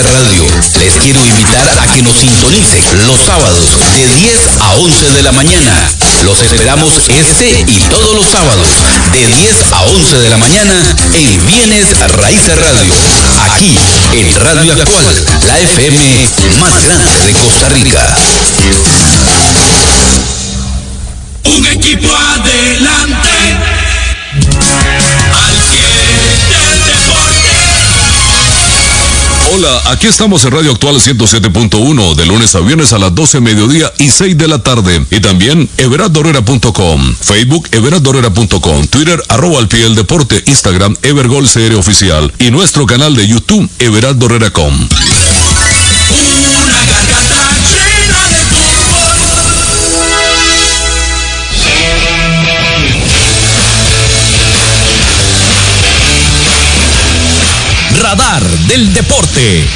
[0.00, 0.46] Radio.
[0.78, 5.32] Les quiero invitar a que nos sintonicen los sábados de 10 a 11 de la
[5.32, 5.92] mañana.
[6.24, 8.68] Los esperamos este y todos los sábados
[9.12, 12.92] de 10 a 11 de la mañana en Bienes Raíces Radio.
[13.52, 13.76] Aquí
[14.14, 15.04] en Radio Actual,
[15.46, 16.28] la FM
[16.58, 18.16] más grande de Costa Rica.
[21.44, 23.31] Un equipo adelante.
[29.64, 33.92] Hola, aquí estamos en Radio Actual 107.1 de lunes a viernes a las 12 mediodía
[33.96, 35.06] y 6 de la tarde.
[35.08, 42.32] Y también everardorera.com, Facebook everardorera.com, Twitter arroba al pie del deporte, Instagram Evergol CR oficial
[42.40, 44.88] y nuestro canal de YouTube Everard Dorrera.com.
[58.72, 59.68] del Deporte.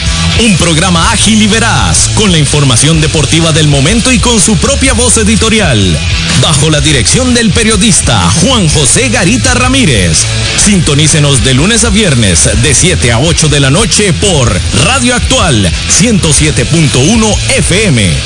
[0.42, 4.94] Un programa ágil y veraz, con la información deportiva del momento y con su propia
[4.94, 5.98] voz editorial.
[6.41, 10.24] Bajo la dirección del periodista Juan José Garita Ramírez.
[10.56, 15.70] Sintonícenos de lunes a viernes, de 7 a 8 de la noche por Radio Actual
[16.00, 18.17] 107.1 FM.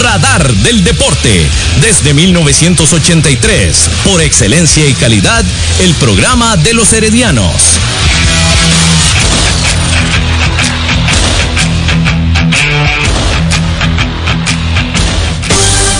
[0.00, 1.48] Radar del Deporte.
[1.80, 3.90] Desde 1983.
[4.04, 5.44] Por excelencia y calidad,
[5.80, 7.78] el programa de los heredianos.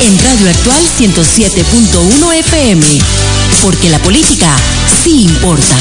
[0.00, 2.84] En Radio Actual 107.1 FM.
[3.62, 4.56] Porque la política
[5.02, 5.76] sí importa.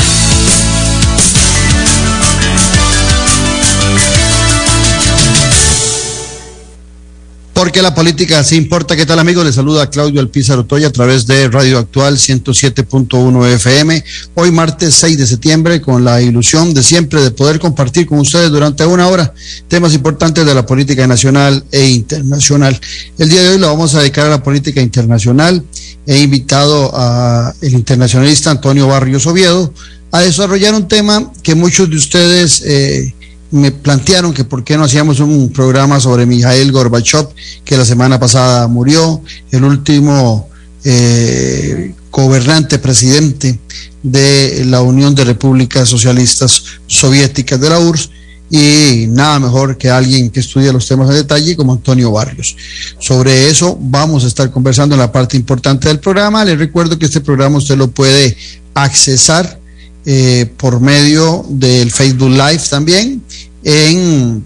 [7.64, 8.94] Porque la política sí importa.
[8.94, 9.46] ¿Qué tal amigos?
[9.46, 14.04] Les saluda Claudio Alpizar Otoya a través de Radio Actual 107.1 FM.
[14.34, 18.52] Hoy martes 6 de septiembre con la ilusión de siempre de poder compartir con ustedes
[18.52, 19.34] durante una hora
[19.70, 22.78] temas importantes de la política nacional e internacional.
[23.18, 25.64] El día de hoy lo vamos a dedicar a la política internacional.
[26.06, 29.74] He invitado a el internacionalista Antonio Barrios Oviedo
[30.12, 33.14] a desarrollar un tema que muchos de ustedes eh,
[33.54, 37.28] me plantearon que por qué no hacíamos un programa sobre Mijail Gorbachev,
[37.64, 39.22] que la semana pasada murió,
[39.52, 40.50] el último
[40.84, 43.60] eh, gobernante presidente
[44.02, 48.10] de la Unión de Repúblicas Socialistas Soviéticas de la URSS,
[48.50, 52.56] y nada mejor que alguien que estudie los temas en detalle como Antonio Barrios.
[53.00, 56.44] Sobre eso vamos a estar conversando en la parte importante del programa.
[56.44, 58.36] Les recuerdo que este programa usted lo puede
[58.74, 59.60] accesar
[60.06, 63.22] eh, por medio del Facebook Live también
[63.64, 64.44] en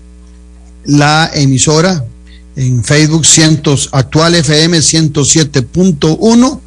[0.85, 2.05] la emisora
[2.57, 3.23] en Facebook
[3.91, 6.59] actual FM 107.1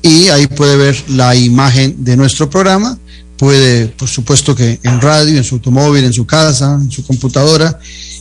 [0.00, 2.96] y ahí puede ver la imagen de nuestro programa.
[3.36, 7.76] Puede, por supuesto que en radio, en su automóvil, en su casa, en su computadora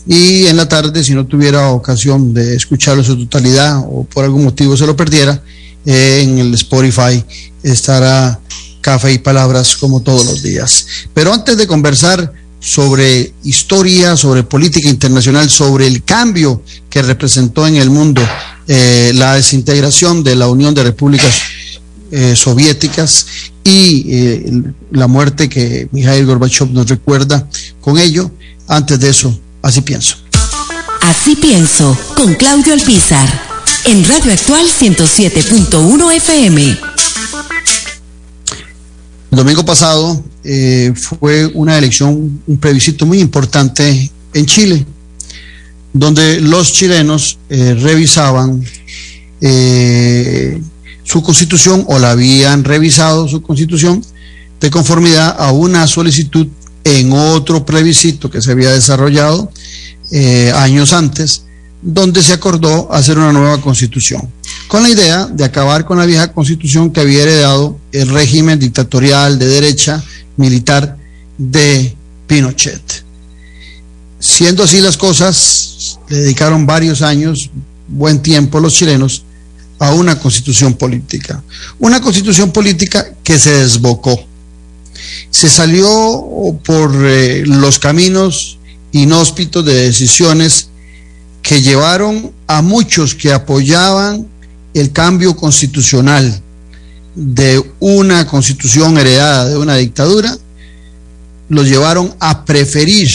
[0.08, 4.24] y en la tarde, si no tuviera ocasión de escucharlo en su totalidad o por
[4.24, 5.44] algún motivo se lo perdiera,
[5.86, 7.24] eh, en el Spotify
[7.62, 8.40] estará
[8.82, 10.86] café y palabras como todos los días.
[11.14, 17.78] Pero antes de conversar sobre historia, sobre política internacional, sobre el cambio que representó en
[17.78, 18.22] el mundo
[18.68, 21.34] eh, la desintegración de la Unión de Repúblicas
[22.12, 23.26] eh, Soviéticas
[23.64, 27.48] y eh, la muerte que Mikhail Gorbachev nos recuerda
[27.80, 28.30] con ello.
[28.68, 30.18] Antes de eso, así pienso.
[31.02, 33.28] Así pienso, con Claudio Alpizar,
[33.86, 36.91] en Radio Actual 107.1 FM.
[39.32, 44.86] El domingo pasado eh, fue una elección, un plebiscito muy importante en Chile,
[45.94, 48.62] donde los chilenos eh, revisaban
[49.40, 50.62] eh,
[51.04, 54.04] su constitución o la habían revisado su constitución
[54.60, 56.48] de conformidad a una solicitud
[56.84, 59.50] en otro plebiscito que se había desarrollado
[60.56, 61.46] años antes,
[61.82, 64.30] donde se acordó hacer una nueva constitución
[64.72, 69.38] con la idea de acabar con la vieja constitución que había heredado el régimen dictatorial
[69.38, 70.02] de derecha
[70.38, 70.96] militar
[71.38, 71.94] de
[72.26, 73.04] Pinochet.
[74.18, 77.50] Siendo así las cosas, le dedicaron varios años,
[77.90, 79.26] buen tiempo los chilenos,
[79.78, 81.44] a una constitución política.
[81.78, 84.24] Una constitución política que se desbocó.
[85.32, 85.92] Se salió
[86.64, 88.58] por eh, los caminos
[88.94, 90.70] inhóspitos de decisiones
[91.42, 94.31] que llevaron a muchos que apoyaban
[94.74, 96.42] el cambio constitucional
[97.16, 100.38] de una constitución heredada de una dictadura,
[101.50, 103.10] los llevaron a preferir,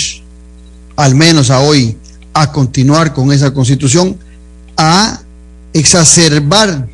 [0.97, 1.97] al menos a hoy,
[2.35, 4.17] a continuar con esa constitución,
[4.77, 5.23] a
[5.73, 6.89] exacerbar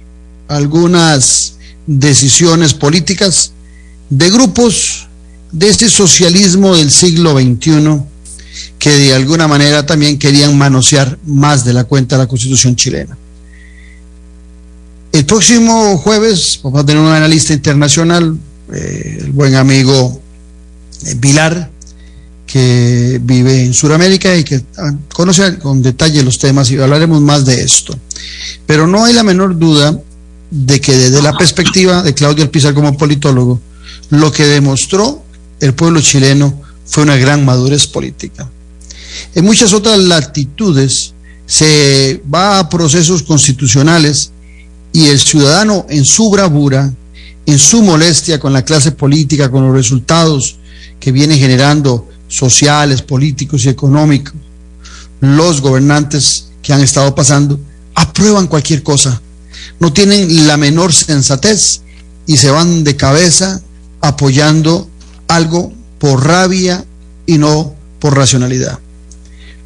[0.47, 1.55] algunas
[1.87, 3.53] decisiones políticas
[4.09, 5.09] de grupos
[5.51, 8.03] de este socialismo del siglo XXI
[8.79, 13.17] que de alguna manera también querían manosear más de la cuenta la constitución chilena.
[15.13, 18.35] El próximo jueves vamos a tener un analista internacional,
[18.73, 20.23] eh, el buen amigo
[21.05, 21.71] eh, Vilar,
[22.47, 27.45] que vive en Sudamérica y que ah, conoce con detalle los temas y hablaremos más
[27.45, 27.95] de esto.
[28.65, 30.01] Pero no hay la menor duda
[30.51, 33.61] de que desde la perspectiva de Claudio Alpizar como politólogo,
[34.09, 35.23] lo que demostró
[35.61, 38.51] el pueblo chileno fue una gran madurez política.
[39.35, 41.13] En muchas otras latitudes
[41.45, 44.33] se va a procesos constitucionales
[44.93, 46.93] y el ciudadano en su bravura,
[47.47, 50.57] en su molestia con la clase política, con los resultados
[51.01, 54.35] que viene generando sociales, políticos y económicos,
[55.21, 57.59] los gobernantes que han estado pasando,
[57.95, 59.21] aprueban cualquier cosa,
[59.81, 61.83] no tienen la menor sensatez
[62.27, 63.61] y se van de cabeza
[64.01, 64.89] apoyando
[65.29, 66.85] algo por rabia
[67.27, 68.79] y no por racionalidad.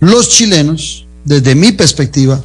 [0.00, 2.44] Los chilenos, desde mi perspectiva,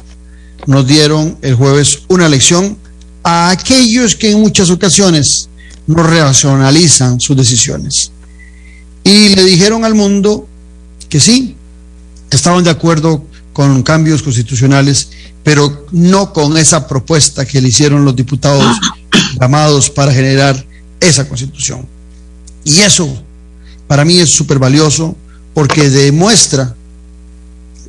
[0.66, 2.76] nos dieron el jueves una lección
[3.22, 5.48] a aquellos que en muchas ocasiones
[5.86, 8.12] no racionalizan sus decisiones.
[9.04, 10.48] Y le dijeron al mundo
[11.08, 11.56] que sí,
[12.30, 15.10] estaban de acuerdo con cambios constitucionales,
[15.42, 18.64] pero no con esa propuesta que le hicieron los diputados
[19.40, 20.64] llamados para generar
[21.00, 21.86] esa constitución.
[22.64, 23.22] Y eso
[23.86, 25.16] para mí es súper valioso
[25.52, 26.74] porque demuestra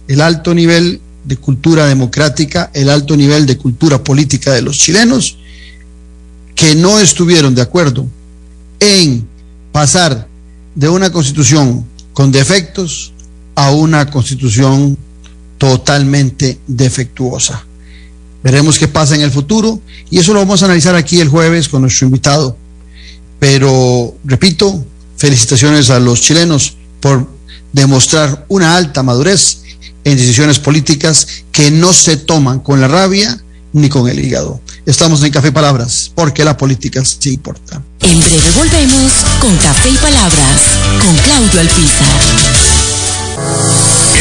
[0.07, 5.37] el alto nivel de cultura democrática, el alto nivel de cultura política de los chilenos,
[6.55, 8.07] que no estuvieron de acuerdo
[8.79, 9.27] en
[9.71, 10.27] pasar
[10.75, 13.13] de una constitución con defectos
[13.55, 14.97] a una constitución
[15.57, 17.65] totalmente defectuosa.
[18.43, 21.69] Veremos qué pasa en el futuro y eso lo vamos a analizar aquí el jueves
[21.69, 22.57] con nuestro invitado.
[23.39, 24.85] Pero, repito,
[25.17, 27.29] felicitaciones a los chilenos por
[27.71, 29.62] demostrar una alta madurez
[30.03, 34.61] en decisiones políticas que no se toman con la rabia ni con el hígado.
[34.85, 37.81] Estamos en Café y Palabras, porque la política sí importa.
[38.01, 40.61] En breve volvemos con Café y Palabras,
[41.01, 44.02] con Claudio Alpizar.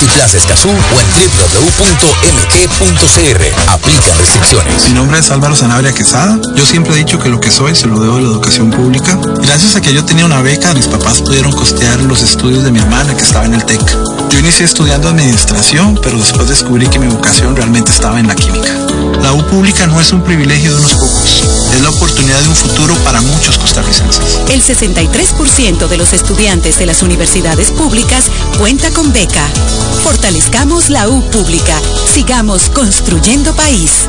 [0.00, 1.08] Multiplaza Escazú o en
[1.58, 2.22] www.mg.cr.
[3.68, 4.86] Aplican restricciones.
[4.86, 6.38] Mi nombre es Álvaro Sanabria Quesada.
[6.54, 9.18] Yo siempre he dicho que lo que soy se lo debo a la educación pública.
[9.42, 12.78] Gracias a que yo tenía una beca, mis papás pudieron costear los estudios de mi
[12.78, 13.80] hermana que estaba en el TEC.
[14.30, 18.87] Yo inicié estudiando administración, pero después descubrí que mi vocación realmente estaba en la química.
[19.22, 21.42] La U pública no es un privilegio de unos pocos,
[21.74, 24.40] es la oportunidad de un futuro para muchos costarricenses.
[24.48, 29.46] El 63% de los estudiantes de las universidades públicas cuenta con beca.
[30.02, 31.80] Fortalezcamos la U pública.
[32.12, 34.08] Sigamos construyendo país.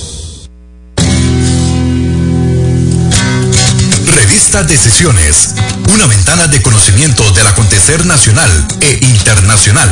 [4.16, 5.50] Revista Decisiones,
[5.94, 8.50] una ventana de conocimiento del acontecer nacional
[8.82, 9.90] e internacional.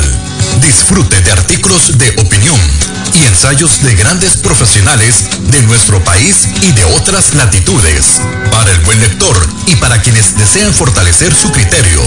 [0.62, 2.58] Disfrute de artículos de opinión
[3.14, 8.20] y ensayos de grandes profesionales de nuestro país y de otras latitudes.
[8.50, 9.36] Para el buen lector
[9.66, 12.02] y para quienes desean fortalecer su criterio.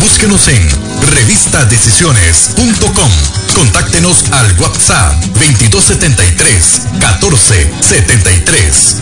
[0.00, 0.68] Búsquenos en
[1.14, 3.39] revistadecisiones.com.
[3.54, 8.96] Contáctenos al WhatsApp 2273 1473.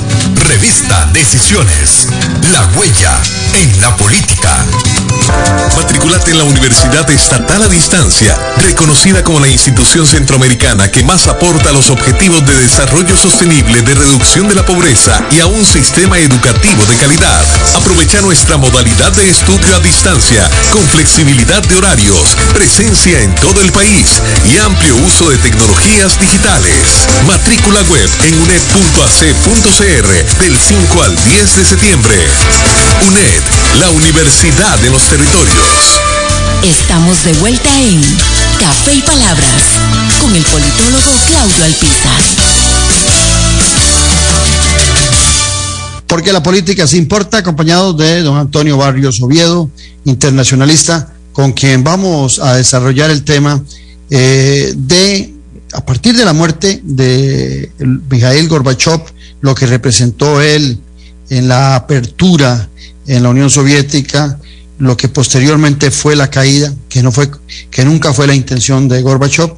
[0.48, 2.08] Revista Decisiones.
[2.52, 3.16] La huella
[3.54, 4.66] en la política.
[5.76, 11.70] Matriculate en la Universidad Estatal a Distancia, reconocida como la institución centroamericana que más aporta
[11.70, 16.18] a los objetivos de desarrollo sostenible, de reducción de la pobreza y a un sistema
[16.18, 17.44] educativo de calidad.
[17.76, 23.70] Aprovecha nuestra modalidad de estudio a distancia, con flexibilidad de horarios, presencia en todo el
[23.72, 27.06] país y amplio uso de tecnologías digitales.
[27.26, 30.08] Matrícula web en uned.ac.cr
[30.40, 32.16] del 5 al 10 de septiembre.
[33.06, 33.42] UNED,
[33.80, 35.98] la Universidad de los Territorios.
[36.62, 38.00] Estamos de vuelta en
[38.58, 39.62] Café y Palabras
[40.20, 42.22] con el politólogo Claudio Alpizar.
[46.06, 49.70] Porque la política se importa, acompañado de don Antonio Barrios Oviedo,
[50.04, 53.62] internacionalista, con quien vamos a desarrollar el tema
[54.10, 55.34] eh, de,
[55.72, 57.70] a partir de la muerte de
[58.10, 59.02] Mikhail Gorbachev,
[59.40, 60.78] lo que representó él
[61.30, 62.68] en la apertura
[63.06, 64.38] en la Unión Soviética,
[64.78, 67.30] lo que posteriormente fue la caída, que no fue,
[67.70, 69.54] que nunca fue la intención de Gorbachev,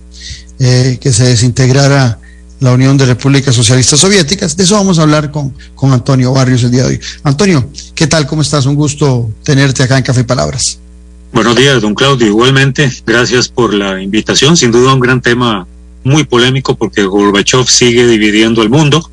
[0.59, 2.19] eh, que se desintegrara
[2.61, 4.57] la Unión de Repúblicas Socialistas Soviéticas.
[4.57, 7.01] De eso vamos a hablar con, con Antonio Barrios el día de hoy.
[7.23, 8.27] Antonio, ¿qué tal?
[8.27, 8.67] ¿Cómo estás?
[8.67, 10.79] Un gusto tenerte acá en Café Palabras.
[11.33, 12.27] Buenos días, don Claudio.
[12.27, 14.57] Igualmente, gracias por la invitación.
[14.57, 15.67] Sin duda un gran tema
[16.03, 19.09] muy polémico porque Gorbachev sigue dividiendo el mundo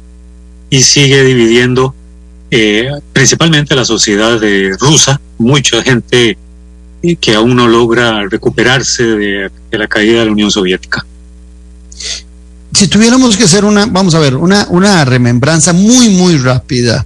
[0.70, 1.94] y sigue dividiendo
[2.50, 5.22] eh, principalmente la sociedad de rusa.
[5.38, 6.38] Mucha gente
[7.04, 11.06] eh, que aún no logra recuperarse de, de la caída de la Unión Soviética.
[12.74, 17.06] Si tuviéramos que hacer una, vamos a ver, una, una remembranza muy, muy rápida,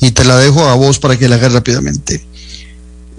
[0.00, 2.24] y te la dejo a vos para que la hagas rápidamente.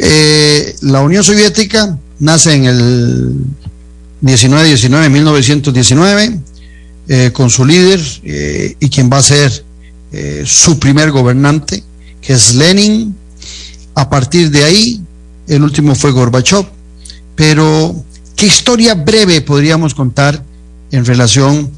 [0.01, 3.35] Eh, la Unión Soviética nace en el
[4.21, 6.39] 1919, 1919,
[7.09, 9.65] eh, con su líder eh, y quien va a ser
[10.43, 11.83] su primer gobernante,
[12.19, 13.15] que es Lenin.
[13.93, 14.99] A partir de ahí,
[15.47, 16.65] el último fue Gorbachev.
[17.35, 18.03] Pero,
[18.35, 20.43] ¿qué historia breve podríamos contar
[20.89, 21.69] en relación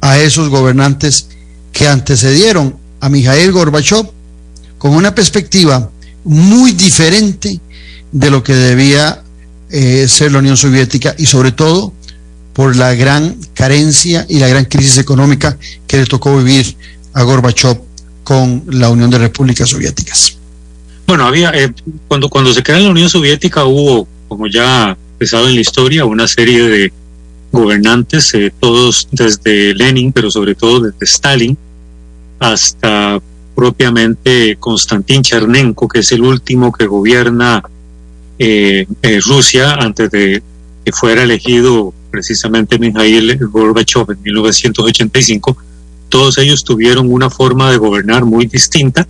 [0.00, 1.26] a esos gobernantes
[1.72, 4.08] que antecedieron a Mikhail Gorbachev
[4.78, 5.90] con una perspectiva
[6.30, 7.58] muy diferente
[8.12, 9.20] de lo que debía
[9.68, 11.92] eh, ser la Unión Soviética y sobre todo
[12.52, 15.58] por la gran carencia y la gran crisis económica
[15.88, 16.76] que le tocó vivir
[17.14, 17.80] a Gorbachev
[18.22, 20.36] con la Unión de Repúblicas Soviéticas.
[21.04, 21.72] Bueno, había eh,
[22.06, 26.28] cuando cuando se crea la Unión Soviética hubo, como ya pesado en la historia, una
[26.28, 26.92] serie de
[27.50, 31.58] gobernantes, eh, todos desde Lenin, pero sobre todo desde Stalin,
[32.38, 33.20] hasta
[33.54, 37.62] propiamente Konstantin Chernenko, que es el último que gobierna
[38.38, 40.42] eh, eh, Rusia antes de
[40.84, 45.56] que fuera elegido precisamente Mikhail Gorbachev en 1985.
[46.08, 49.06] Todos ellos tuvieron una forma de gobernar muy distinta.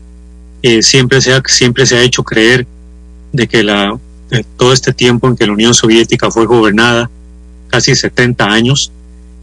[0.63, 2.67] Eh, siempre, se ha, siempre se ha hecho creer
[3.33, 3.99] de que la,
[4.57, 7.11] todo este tiempo en que la Unión Soviética fue gobernada,
[7.69, 8.93] casi 70 años,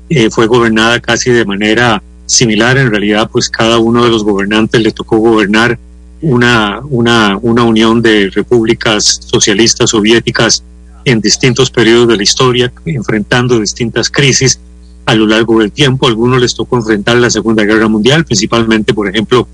[0.09, 2.77] eh, fue gobernada casi de manera similar.
[2.77, 5.79] En realidad, pues cada uno de los gobernantes le tocó gobernar
[6.21, 10.63] una, una, una unión de repúblicas socialistas soviéticas
[11.05, 14.59] en distintos periodos de la historia, enfrentando distintas crisis
[15.05, 16.05] a lo largo del tiempo.
[16.05, 19.47] A algunos les tocó enfrentar la Segunda Guerra Mundial, principalmente, por ejemplo,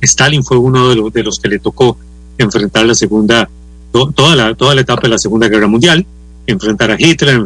[0.00, 1.96] Stalin fue uno de los, de los que le tocó
[2.38, 3.48] enfrentar la segunda,
[3.92, 6.06] to, toda, la, toda la etapa de la Segunda Guerra Mundial,
[6.46, 7.40] enfrentar a Hitler,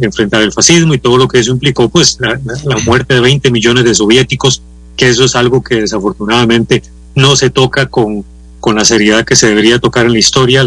[0.00, 2.38] enfrentar, el fascismo y todo lo que eso implicó, pues la,
[2.84, 4.62] muerte de 20 millones de soviéticos,
[4.96, 6.82] que eso es algo que desafortunadamente
[7.14, 8.24] no se toca con,
[8.60, 10.64] con la seriedad que se debería tocar en la historia,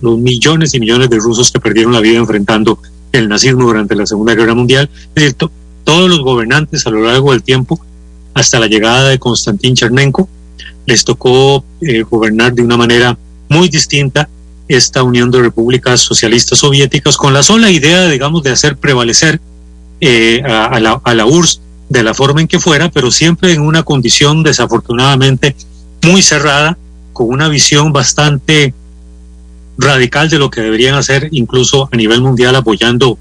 [0.00, 2.78] los millones y millones de rusos que perdieron la vida enfrentando
[3.12, 4.88] el nazismo durante la Segunda Guerra Mundial.
[5.14, 5.50] Es decir, to,
[5.84, 7.80] todos los gobernantes a lo largo del tiempo,
[8.34, 10.28] hasta la llegada de Konstantin Chernenko,
[10.86, 13.18] les tocó eh, gobernar de una manera
[13.48, 14.28] muy distinta
[14.68, 19.40] esta Unión de Repúblicas Socialistas Soviéticas con la sola idea, digamos, de hacer prevalecer
[20.00, 23.62] eh, a, la, a la URSS de la forma en que fuera, pero siempre en
[23.62, 25.56] una condición desafortunadamente
[26.02, 26.76] muy cerrada,
[27.12, 28.74] con una visión bastante
[29.78, 33.18] radical de lo que deberían hacer, incluso a nivel mundial, apoyando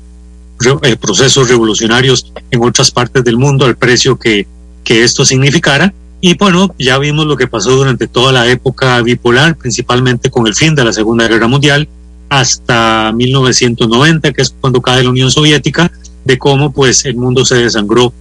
[0.82, 4.48] eh, procesos revolucionarios en otras partes del mundo al precio que,
[4.84, 5.94] que esto significara.
[6.19, 10.55] Y bueno, ya vimos lo que pasó durante toda la época bipolar, principalmente con el
[10.55, 11.88] fin de la Segunda Guerra Mundial,
[12.29, 15.91] hasta 1990, que es cuando cae la Unión Soviética,
[16.25, 18.12] de cómo pues el mundo se desangró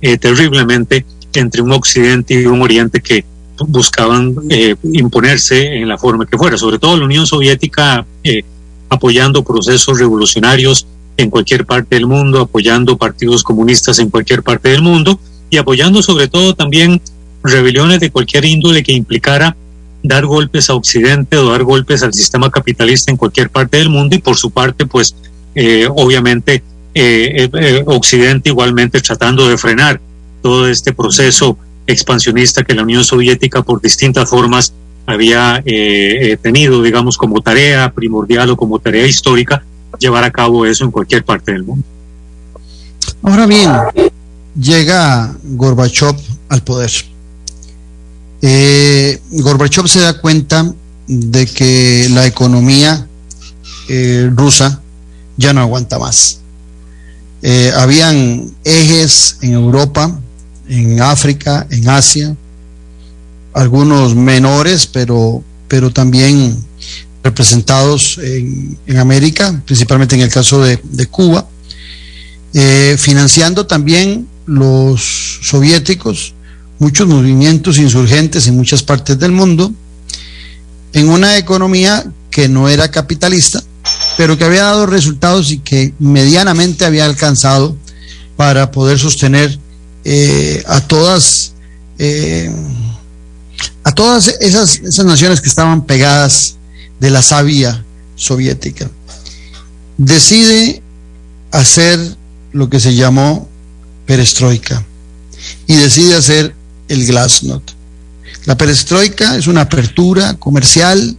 [0.00, 3.24] eh, terriblemente entre un Occidente y un Oriente que
[3.66, 8.42] buscaban eh, imponerse en la forma que fuera, sobre todo la Unión Soviética eh,
[8.88, 10.86] apoyando procesos revolucionarios
[11.16, 15.18] en cualquier parte del mundo, apoyando partidos comunistas en cualquier parte del mundo
[15.50, 17.00] y apoyando sobre todo también
[17.42, 19.56] rebeliones de cualquier índole que implicara
[20.02, 24.16] dar golpes a Occidente o dar golpes al sistema capitalista en cualquier parte del mundo
[24.16, 25.14] y por su parte pues
[25.54, 26.62] eh, obviamente
[27.86, 30.00] Occidente igualmente tratando de frenar
[30.42, 34.72] todo este proceso expansionista que la Unión Soviética por distintas formas
[35.06, 39.64] había eh, eh, tenido, digamos, como tarea primordial o como tarea histórica,
[39.98, 41.84] llevar a cabo eso en cualquier parte del mundo.
[43.22, 43.72] Ahora bien,
[44.54, 46.14] llega Gorbachev
[46.50, 46.90] al poder.
[48.40, 50.72] Eh, Gorbachev se da cuenta
[51.06, 53.06] de que la economía
[54.34, 54.82] rusa
[55.38, 56.40] ya no aguanta más.
[57.74, 60.20] habían ejes en Europa
[60.68, 62.36] en África, en Asia,
[63.54, 66.56] algunos menores, pero, pero también
[67.24, 71.48] representados en, América, principalmente en el caso de, Cuba,
[72.54, 76.34] eh, financiando también los soviéticos
[76.78, 79.72] muchos movimientos insurgentes en muchas partes del mundo,
[80.92, 83.62] en una economía que no era capitalista,
[84.16, 87.76] pero que había dado resultados y que medianamente había alcanzado
[88.36, 89.58] para poder sostener
[90.04, 91.52] eh, a todas
[91.98, 92.50] eh,
[93.82, 96.56] a todas esas, esas naciones que estaban pegadas
[97.00, 97.84] de la savia
[98.16, 98.90] soviética.
[99.96, 100.82] Decide
[101.50, 101.98] hacer
[102.52, 103.48] lo que se llamó
[104.06, 104.84] perestroika
[105.66, 106.54] y decide hacer
[106.88, 107.70] el glasnost.
[108.44, 111.16] La perestroika es una apertura comercial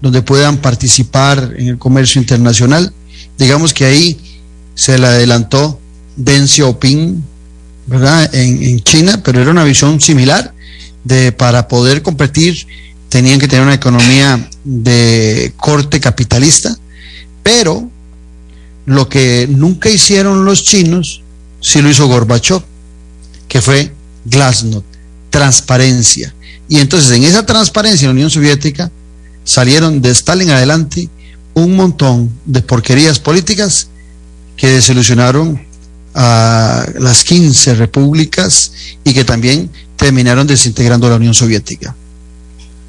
[0.00, 2.92] donde puedan participar en el comercio internacional.
[3.38, 4.18] Digamos que ahí
[4.74, 5.80] se le adelantó
[6.16, 7.22] Deng Xiaoping,
[7.86, 8.34] ¿verdad?
[8.34, 10.52] En, China, pero era una visión similar
[11.04, 12.66] de para poder competir
[13.08, 16.76] tenían que tener una economía de corte capitalista,
[17.44, 17.88] pero
[18.86, 21.22] lo que nunca hicieron los chinos,
[21.60, 22.62] sí lo hizo Gorbachev,
[23.46, 23.92] que fue
[24.24, 24.84] glasnost,
[25.34, 26.32] transparencia.
[26.68, 28.88] Y entonces en esa transparencia en la Unión Soviética
[29.42, 31.08] salieron de Stalin adelante
[31.54, 33.88] un montón de porquerías políticas
[34.56, 35.60] que desilusionaron
[36.14, 41.96] a las 15 repúblicas y que también terminaron desintegrando la Unión Soviética.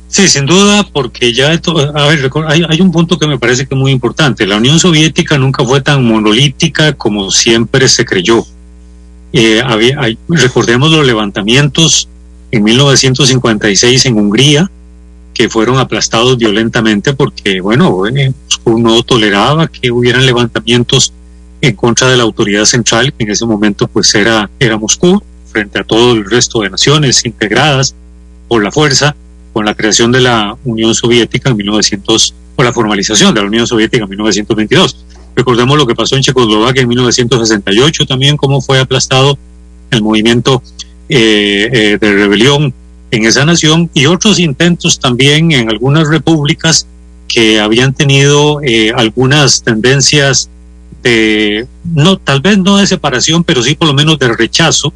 [0.08, 3.80] Sí, sin duda, porque ya, a ver, hay, un punto que me parece que es
[3.80, 4.46] muy importante.
[4.46, 8.46] La Unión Soviética nunca fue tan monolítica como siempre se creyó.
[9.34, 9.64] Eh,
[10.30, 12.08] recordemos los levantamientos
[12.52, 14.72] en 1956 en Hungría,
[15.34, 18.32] que fueron aplastados violentamente porque, bueno, eh,
[18.64, 21.14] uno toleraba que hubieran levantamientos
[21.62, 25.80] en contra de la autoridad central, que en ese momento pues era, era Moscú, frente
[25.80, 27.96] a todo el resto de naciones integradas
[28.48, 29.16] por la fuerza,
[29.54, 33.68] con la creación de la Unión Soviética en 1900, o la formalización de la Unión
[33.68, 35.06] Soviética en 1922.
[35.36, 39.38] Recordemos lo que pasó en Checoslovaquia en 1968 también, cómo fue aplastado
[39.92, 40.62] el movimiento
[41.08, 42.74] de rebelión
[43.12, 46.88] en esa nación y otros intentos también en algunas repúblicas
[47.28, 50.50] que habían tenido eh, algunas tendencias
[51.84, 54.92] no, tal vez no de separación, pero sí por lo menos de rechazo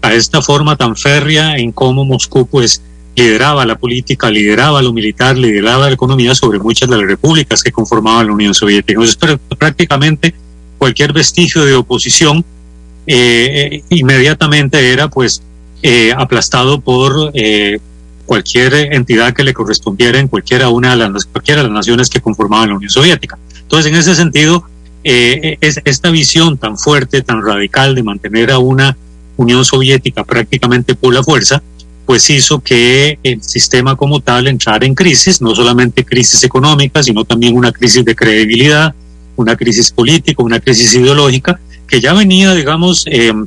[0.00, 2.82] a esta forma tan férrea en cómo Moscú pues
[3.14, 7.70] lideraba la política, lideraba lo militar, lideraba la economía sobre muchas de las repúblicas que
[7.70, 9.00] conformaban la Unión Soviética.
[9.00, 10.34] Entonces prácticamente
[10.78, 12.44] cualquier vestigio de oposición
[13.06, 15.42] eh, eh, inmediatamente era pues
[15.82, 17.32] eh, aplastado por
[18.26, 22.70] cualquier entidad que le correspondiera en cualquiera una de las cualquiera las naciones que conformaban
[22.70, 23.38] la Unión Soviética.
[23.60, 24.64] Entonces, en ese sentido,
[25.04, 28.96] eh, es, esta visión tan fuerte, tan radical de mantener a una
[29.36, 31.62] Unión Soviética prácticamente por la fuerza,
[32.06, 37.24] pues hizo que el sistema como tal entrara en crisis, no solamente crisis económica, sino
[37.24, 38.94] también una crisis de credibilidad,
[39.36, 43.46] una crisis política, una crisis ideológica, que ya venía, digamos, em,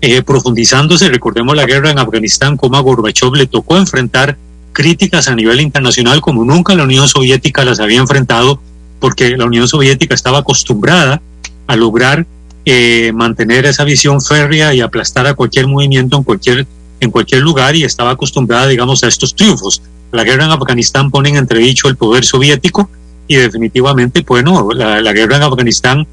[0.00, 1.08] eh, profundizándose.
[1.08, 4.36] Recordemos la guerra en Afganistán, como a Gorbachev le tocó enfrentar
[4.72, 8.60] críticas a nivel internacional como nunca la Unión Soviética las había enfrentado
[9.00, 11.20] porque la Unión Soviética estaba acostumbrada
[11.66, 12.26] a lograr
[12.64, 16.66] eh, mantener esa visión férrea y aplastar a cualquier movimiento en cualquier
[17.00, 19.82] en cualquier lugar y estaba acostumbrada, digamos, a estos triunfos.
[20.10, 22.90] La guerra en Afganistán pone en entredicho el poder soviético
[23.28, 26.06] y definitivamente, bueno, la, la guerra en Afganistán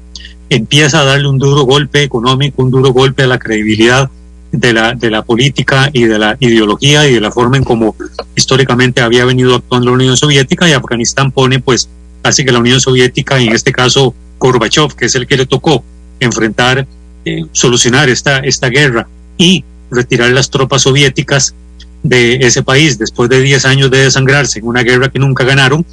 [0.50, 4.10] empieza a darle un duro golpe económico, un duro golpe a la credibilidad
[4.52, 7.96] de la, de la política y de la ideología y de la forma en cómo
[8.34, 11.88] históricamente había venido actuando la Unión Soviética y Afganistán pone pues
[12.22, 15.84] así que la Unión Soviética, en este caso Gorbachev, que es el que le tocó
[16.20, 16.86] enfrentar,
[17.24, 21.54] eh, solucionar esta, esta guerra y retirar las tropas soviéticas
[22.02, 25.84] de ese país después de 10 años de desangrarse en una guerra que nunca ganaron,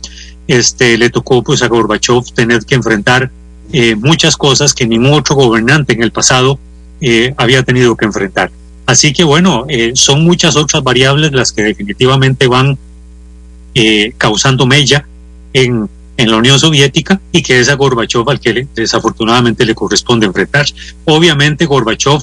[0.48, 3.32] este, le tocó pues a Gorbachev tener que enfrentar
[3.71, 6.60] eh, muchas cosas que ningún otro gobernante en el pasado
[7.02, 8.52] eh, había tenido que enfrentar.
[8.86, 12.78] Así que bueno, eh, son muchas otras variables las que definitivamente van
[14.19, 15.08] causando mella
[15.52, 20.28] en, en, la Unión Soviética y que es a Gorbachev al que desafortunadamente le corresponde
[20.28, 20.67] enfrentar.
[21.06, 22.21] Obviamente Gorbachev,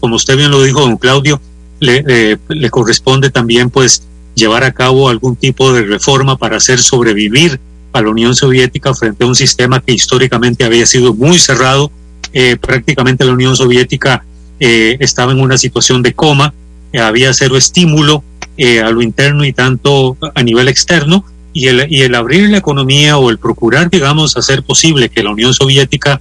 [0.00, 1.40] como usted bien lo dijo, don Claudio,
[1.78, 4.02] le, le, le corresponde también pues
[4.34, 7.60] llevar a cabo algún tipo de reforma para hacer sobrevivir
[7.92, 11.90] a la Unión Soviética frente a un sistema que históricamente había sido muy cerrado.
[12.32, 14.24] Eh, prácticamente la Unión Soviética
[14.60, 16.52] eh, estaba en una situación de coma,
[16.92, 18.22] eh, había cero estímulo
[18.56, 22.58] eh, a lo interno y tanto a nivel externo, y el, y el abrir la
[22.58, 26.20] economía o el procurar, digamos, hacer posible que la Unión Soviética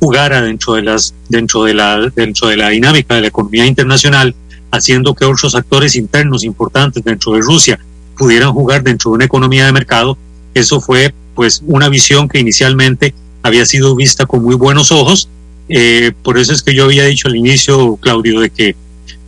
[0.00, 4.34] jugara dentro de las dentro de la dentro de la dinámica de la economía internacional,
[4.70, 7.78] haciendo que otros actores internos importantes dentro de Rusia
[8.16, 10.16] pudieran jugar dentro de una economía de mercado,
[10.60, 15.28] eso fue pues una visión que inicialmente había sido vista con muy buenos ojos.
[15.68, 18.74] Eh, por eso es que yo había dicho al inicio, Claudio, de que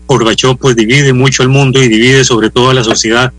[0.07, 3.33] Gorbachev pues divide mucho el mundo y divide sobre todo a la sociedad,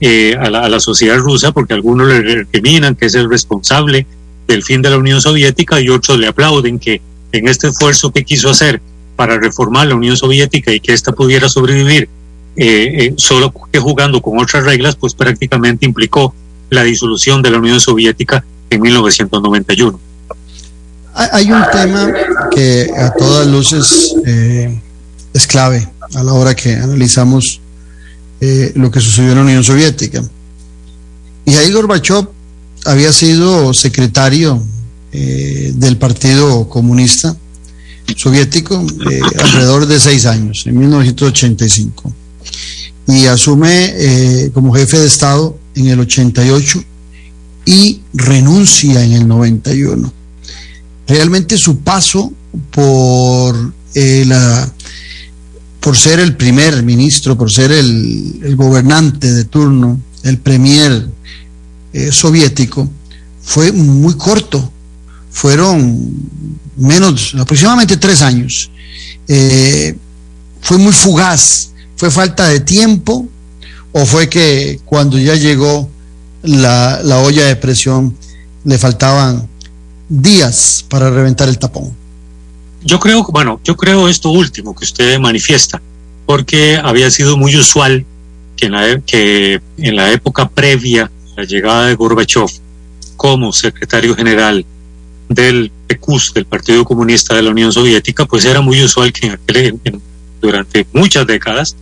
[0.00, 4.06] eh, a, la, a, la, sociedad rusa, porque algunos le recriminan que es el responsable
[4.48, 7.00] del fin de la Unión Soviética y otros le aplauden que
[7.32, 8.80] en este esfuerzo que quiso hacer
[9.14, 12.08] para reformar la Unión Soviética y que ésta pudiera sobrevivir
[12.56, 16.34] eh, solo que jugando con otras reglas, pues prácticamente implicó
[16.70, 20.00] la disolución de la Unión Soviética en 1991.
[21.14, 22.12] Hay un tema
[22.50, 24.78] que a todas luces eh,
[25.32, 27.60] es clave a la hora que analizamos
[28.40, 30.22] eh, lo que sucedió en la Unión Soviética.
[31.44, 32.28] Y ahí Gorbachev
[32.84, 34.62] había sido secretario
[35.12, 37.34] eh, del Partido Comunista
[38.16, 42.12] Soviético eh, alrededor de seis años, en 1985.
[43.08, 46.82] Y asume como jefe de Estado en el 88
[47.64, 50.12] y renuncia en el 91.
[51.06, 52.32] Realmente su paso
[52.70, 54.72] por, eh, la,
[55.80, 61.08] por ser el primer ministro, por ser el, el gobernante de turno, el premier
[61.92, 62.90] eh, soviético,
[63.42, 64.72] fue muy corto.
[65.30, 66.14] Fueron
[66.76, 68.70] menos, aproximadamente tres años.
[69.28, 69.96] Eh,
[70.60, 73.28] fue muy fugaz, fue falta de tiempo,
[73.98, 75.88] o fue que cuando ya llegó
[76.42, 78.14] la, la, olla de presión
[78.62, 79.48] le faltaban
[80.10, 81.96] días para reventar el tapón?
[82.84, 85.80] Yo creo, bueno, yo creo esto último que usted manifiesta,
[86.26, 88.04] porque había sido muy usual
[88.54, 89.00] que en la,
[89.78, 92.50] la época previa a la llegada de Gorbachev
[93.16, 94.66] como secretario general
[95.30, 99.38] del PQS, del Partido Comunista de la Unión Soviética, pues era muy usual que
[100.42, 101.74] durante muchas décadas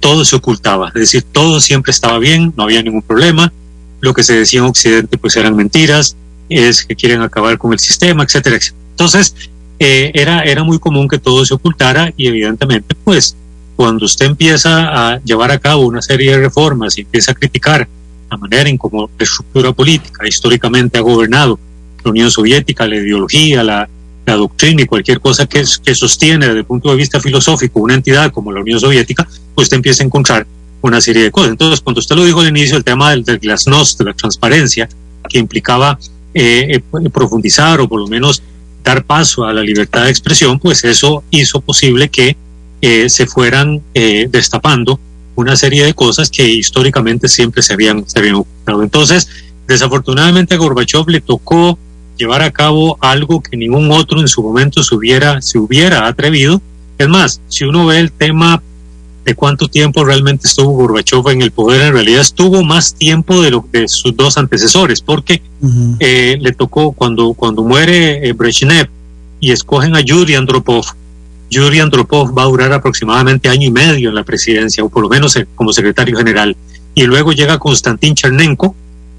[0.00, 3.52] todo se ocultaba, es decir, todo siempre estaba bien, no había ningún problema,
[4.00, 6.16] lo que se decía en Occidente pues eran mentiras,
[6.48, 8.80] es que quieren acabar con el sistema, etcétera, etcétera.
[8.90, 9.34] Entonces,
[9.78, 13.36] eh, era, era muy común que todo se ocultara y evidentemente pues
[13.76, 17.86] cuando usted empieza a llevar a cabo una serie de reformas y empieza a criticar
[18.30, 21.58] la manera en cómo la estructura política históricamente ha gobernado
[22.02, 23.88] la Unión Soviética, la ideología, la,
[24.26, 27.94] la doctrina y cualquier cosa que, que, sostiene desde el punto de vista filosófico una
[27.94, 30.46] entidad como la Unión Soviética, pues usted empieza a encontrar
[30.82, 31.50] una serie de cosas.
[31.50, 34.88] Entonces, cuando usted lo dijo al inicio, el tema del, del glasnost, de la transparencia,
[35.28, 35.98] que implicaba
[36.34, 38.42] eh, eh, profundizar o por lo menos
[38.84, 42.36] dar paso a la libertad de expresión, pues eso hizo posible que
[42.82, 45.00] eh, se fueran eh, destapando
[45.34, 48.82] una serie de cosas que históricamente siempre se habían, se habían ocultado.
[48.82, 49.28] Entonces,
[49.66, 51.78] desafortunadamente a Gorbachev le tocó
[52.16, 56.60] llevar a cabo algo que ningún otro en su momento se hubiera, se hubiera atrevido.
[56.98, 58.62] Es más, si uno ve el tema
[59.24, 63.50] de cuánto tiempo realmente estuvo Gorbachev en el poder, en realidad estuvo más tiempo de
[63.50, 65.96] lo de sus dos antecesores, porque uh -huh.
[65.98, 68.88] eh, le tocó cuando, cuando muere eh, Brezhnev
[69.40, 70.86] y escogen a Yuri Andropov.
[71.50, 75.08] Yuri Andropov va a durar aproximadamente año y medio en la presidencia, o por lo
[75.08, 76.56] menos eh, como secretario general.
[76.94, 78.74] Y luego llega Konstantin Chernenko,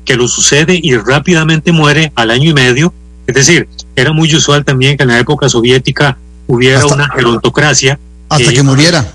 [0.08, 2.94] que lo sucede y rápidamente muere al año y medio.
[3.28, 6.18] Es decir, era muy usual también que en la época soviética
[6.48, 8.00] hubiera hasta, una gerontocracia.
[8.30, 9.06] Hasta que, que muriera.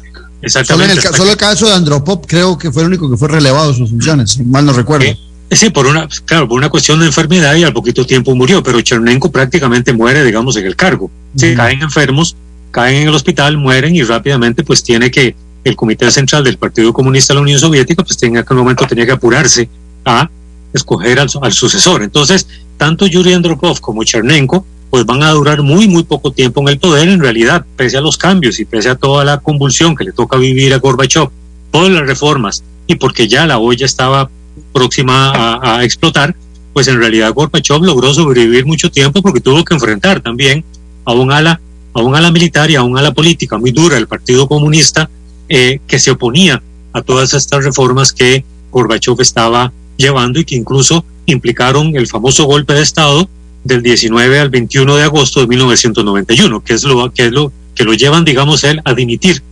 [0.42, 0.94] Exactamente.
[0.94, 3.16] Solo, el, hasta solo que- el caso de Andropop creo que fue el único que
[3.16, 5.07] fue relevado de sus funciones, si mal no recuerdo.
[5.07, 5.18] Eh,
[5.55, 8.81] Sí, por una, claro, por una cuestión de enfermedad y al poquito tiempo murió, pero
[8.81, 11.11] Chernenko prácticamente muere, digamos, en el cargo.
[11.37, 12.37] Sí, caen enfermos,
[12.70, 16.90] caen en el hospital, mueren y rápidamente pues tiene que, el Comité Central del Partido
[16.94, 19.68] Comunista de la Unión Soviética, pues en aquel momento tenía que apurarse
[20.07, 20.28] a
[20.73, 22.03] escoger al, su- al sucesor.
[22.03, 26.69] Entonces, tanto Yuri Andropov como Chernenko pues van a durar muy, muy poco tiempo en
[26.69, 30.05] el poder, en realidad, pese a los cambios y pese a toda la convulsión que
[30.05, 31.31] le toca vivir a Gorbachev,
[31.71, 34.29] todas las reformas, y porque ya la olla estaba
[34.71, 35.33] próxima
[35.63, 36.37] a, explotar,
[36.75, 40.63] pues en realidad Gorbachev logró sobrevivir mucho tiempo porque tuvo que enfrentar también
[41.07, 41.59] a un ala,
[41.95, 45.09] a un ala militar y a un ala política muy dura del Partido Comunista
[45.49, 51.05] eh, que se oponía a todas estas reformas que Gorbachev estaba llevando y que incluso
[51.27, 53.29] implicaron el famoso golpe de Estado
[53.65, 57.85] del 19 al 21 de agosto de 1991, que es lo que es lo que
[57.85, 59.43] lo llevan, digamos, él a dimitir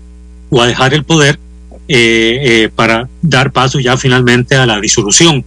[0.51, 1.39] o a dejar el poder
[1.89, 5.45] eh, eh, para dar paso ya finalmente a la disolución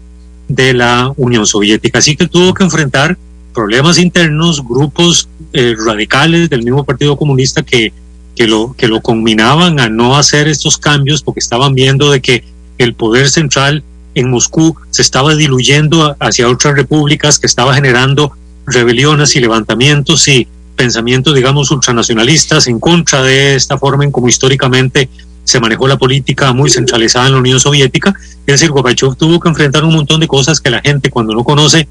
[0.48, 2.00] de la Unión Soviética.
[2.00, 3.18] Así que tuvo que enfrentar
[3.54, 7.94] problemas internos, grupos eh, radicales del mismo Partido Comunista que,
[8.36, 12.44] que, lo, que lo combinaban a no hacer estos cambios porque estaban viendo de que
[12.78, 13.84] el poder central
[14.16, 18.34] en Moscú se estaba diluyendo hacia otras repúblicas, que estaba generando
[18.66, 25.10] rebeliones y levantamientos y pensamientos, digamos, ultranacionalistas en contra de esta forma en como históricamente
[25.44, 28.14] se manejó la política muy centralizada en la Unión Soviética.
[28.46, 31.44] Es decir, Gorbachev tuvo que enfrentar un montón de cosas que la gente cuando no
[31.44, 31.88] conoce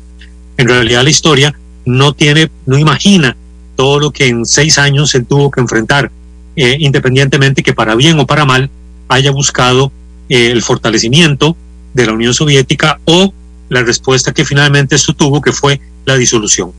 [0.57, 1.55] en realidad la historia
[1.85, 3.37] no tiene, no imagina
[3.77, 6.11] todo lo que en seis años él tuvo que enfrentar,
[6.57, 8.71] eh, independientemente que para bien o para mal
[9.09, 9.93] haya buscado
[10.29, 11.57] eh, el fortalecimiento
[11.95, 13.33] de la Unión Soviética o
[13.69, 16.73] la respuesta que finalmente esto tuvo, que fue la disolución.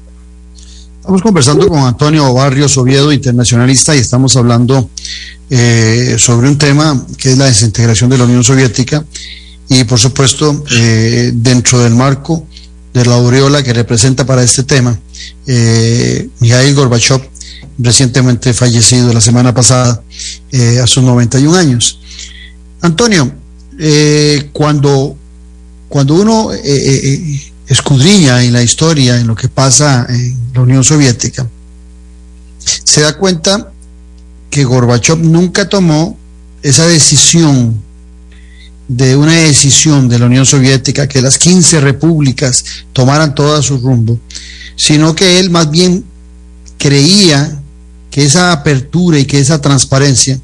[0.99, 4.89] Estamos conversando con Antonio Barrios Oviedo, internacionalista, y estamos hablando
[5.49, 9.03] eh, sobre un tema que es la desintegración de la Unión Soviética
[9.69, 12.47] y, por supuesto, eh, dentro del marco
[12.93, 14.97] de la aureola que representa para este tema,
[15.47, 17.21] eh, Mikhail Gorbachev,
[17.79, 20.03] recientemente fallecido la semana pasada
[20.51, 21.99] eh, a sus 91 años.
[22.81, 23.31] Antonio,
[23.79, 25.17] eh, cuando,
[25.89, 30.61] cuando uno eh, eh, eh, escudriña en la historia, en lo que pasa en la
[30.61, 31.47] Unión Soviética,
[32.83, 33.71] se da cuenta
[34.49, 36.17] que Gorbachev nunca tomó
[36.61, 37.81] esa decisión
[38.87, 44.19] de una decisión de la Unión Soviética que las 15 repúblicas tomaran toda su rumbo,
[44.75, 46.03] sino que él más bien
[46.77, 47.61] creía
[48.11, 50.39] que esa apertura y que esa transparencia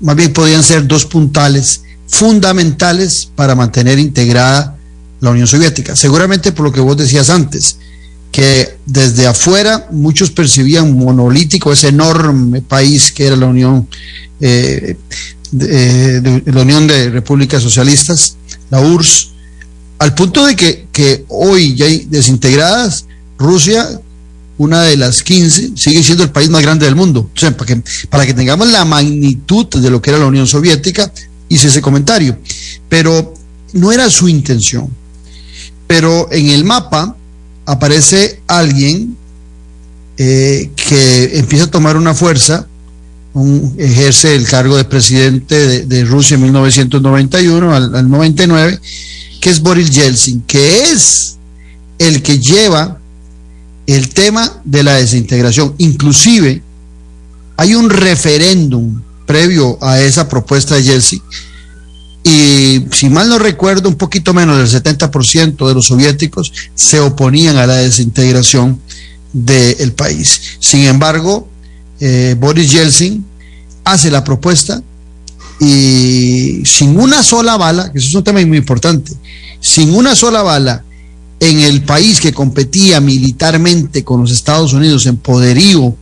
[0.00, 4.76] más bien podían ser dos puntales fundamentales para mantener integrada
[5.20, 5.96] la Unión Soviética.
[5.96, 7.78] Seguramente por lo que vos decías antes,
[8.32, 13.88] que desde afuera muchos percibían monolítico ese enorme país que era la Unión,
[14.40, 14.96] eh,
[15.50, 18.36] de, de- la Unión de Repúblicas Socialistas,
[18.70, 19.30] la URSS,
[19.98, 23.06] al punto de que, que hoy ya hay desintegradas,
[23.38, 24.00] Rusia,
[24.58, 27.30] una de las 15, sigue siendo el país más grande del mundo.
[28.10, 31.10] Para que tengamos la magnitud de lo que era la Unión Soviética,
[31.48, 32.38] hice ese comentario.
[32.88, 33.34] Pero
[33.72, 34.88] no era su intención.
[35.86, 37.16] Pero en el mapa
[37.64, 39.16] aparece alguien
[40.18, 42.66] eh, que empieza a tomar una fuerza,
[43.76, 48.80] ejerce el cargo de presidente de, de Rusia en 1991 al, al 99,
[49.40, 51.36] que es Boris Yeltsin, que es
[51.98, 52.98] el que lleva
[53.86, 55.74] el tema de la desintegración.
[55.78, 56.62] Inclusive
[57.56, 61.22] hay un referéndum previo a esa propuesta de Yeltsin
[62.28, 67.56] y si mal no recuerdo, un poquito menos del 70% de los soviéticos se oponían
[67.56, 68.80] a la desintegración
[69.32, 70.40] del país.
[70.58, 71.46] Sin embargo,
[72.00, 73.24] eh, Boris Yeltsin
[73.84, 74.82] hace la propuesta
[75.60, 79.12] y sin una sola bala, que eso es un tema muy importante,
[79.60, 80.82] sin una sola bala
[81.38, 85.94] en el país que competía militarmente con los Estados Unidos en poderío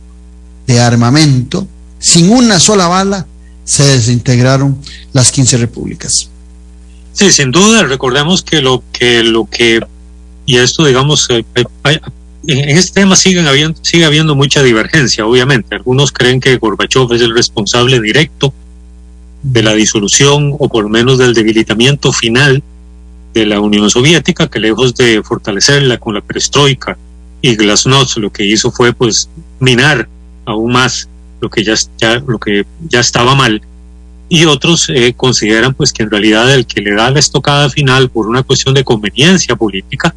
[0.65, 1.67] de armamento,
[2.05, 3.25] sin una sola bala
[3.63, 4.77] se desintegraron
[5.11, 6.29] las 15 repúblicas.
[7.13, 9.79] Sí, sin duda, recordemos que lo que, lo que,
[10.45, 11.43] y esto digamos, eh,
[11.81, 11.99] hay-
[12.47, 15.73] en en este tema siguen habiendo, sigue habiendo mucha divergencia, obviamente.
[15.73, 18.53] Algunos creen que Gorbachev es el responsable directo
[19.41, 22.61] de la disolución o por lo menos del debilitamiento final
[23.33, 26.97] de la Unión Soviética, que lejos de fortalecerla con la perestroika
[27.41, 29.27] y glasnost, lo que hizo fue pues
[29.59, 30.07] minar
[30.45, 33.61] aún más lo que ya, ya, lo que ya estaba mal
[34.27, 38.09] y otros eh, consideran pues que en realidad el que le da la estocada final
[38.09, 40.15] por una cuestión de conveniencia política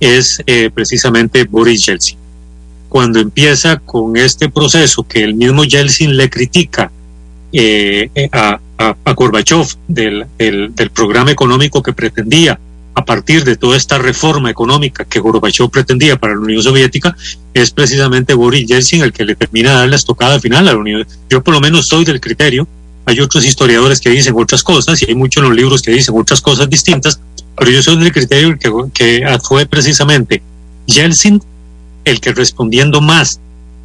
[0.00, 2.18] es eh, precisamente Boris Yeltsin.
[2.88, 6.90] Cuando empieza con este proceso que el mismo Yeltsin le critica
[7.52, 12.58] eh, a, a, a Gorbachev del, del programa económico que pretendía
[12.98, 17.16] a partir de toda esta reforma económica que Gorbachev pretendía para la Unión Soviética,
[17.54, 20.78] es precisamente Boris Yeltsin el que le termina de dar la estocada final a la
[20.78, 21.06] Unión.
[21.30, 22.66] Yo por lo menos soy del criterio,
[23.06, 26.12] hay otros historiadores que dicen otras cosas y hay muchos en los libros que dicen
[26.18, 27.20] otras cosas distintas,
[27.56, 30.42] pero yo soy del criterio que, que fue precisamente
[30.86, 31.40] Yeltsin
[32.04, 33.38] el que respondiendo más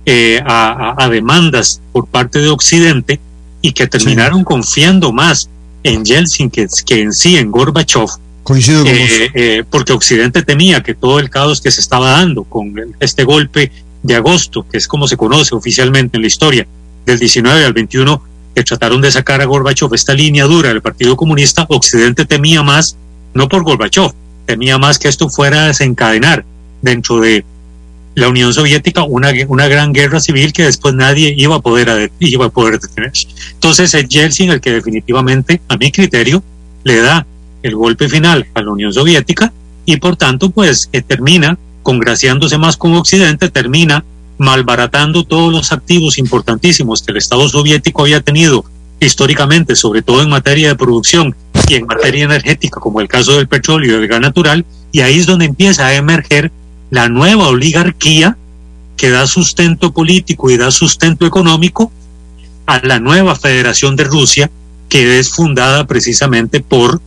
[0.07, 3.19] eh, a, demandas por parte de Occidente
[3.61, 4.45] y que terminaron sí.
[4.45, 5.49] confiando más
[5.83, 8.09] en Yeltsin que, que en sí en Gorbachev,
[8.43, 12.43] Coincido con eh, eh, porque Occidente temía que todo el caos que se estaba dando
[12.43, 13.71] con este golpe
[14.03, 16.67] de agosto, que es como se conoce oficialmente en la historia,
[17.05, 18.21] del 19 al 21,
[18.53, 22.97] que trataron de sacar a Gorbachev esta línea dura del Partido Comunista, Occidente temía más,
[23.33, 24.11] no por Gorbachev,
[24.45, 26.45] temía más que esto fuera a desencadenar
[26.81, 27.45] dentro de
[28.15, 32.45] la Unión Soviética una, una gran guerra civil que después nadie iba a poder, iba
[32.45, 33.11] a poder detener.
[33.53, 36.43] Entonces es Yeltsin el que definitivamente, a mi criterio,
[36.83, 37.25] le da
[37.63, 39.51] el golpe final a la Unión Soviética
[39.85, 44.05] y por tanto pues termina congraciándose más con Occidente, termina
[44.37, 48.65] malbaratando todos los activos importantísimos que el Estado soviético había tenido
[48.99, 51.35] históricamente, sobre todo en materia de producción
[51.67, 55.19] y en materia energética, como el caso del petróleo y del gas natural, y ahí
[55.19, 56.51] es donde empieza a emerger
[56.89, 58.37] la nueva oligarquía
[58.95, 61.91] que da sustento político y da sustento económico
[62.65, 64.49] a la nueva Federación de Rusia,
[64.87, 67.01] que es fundada precisamente por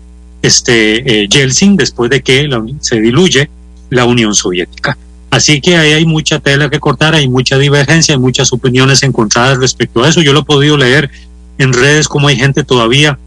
[0.47, 3.51] este eh, Yeltsin después de que la, se diluye
[3.91, 4.97] la Unión Soviética.
[5.31, 9.59] Así que ahí hay mucha tela que cortar, hay mucha divergencia, hay muchas opiniones encontradas
[9.59, 10.23] respecto a eso.
[10.23, 11.11] Yo lo he podido leer
[11.59, 13.19] en redes como hay gente todavía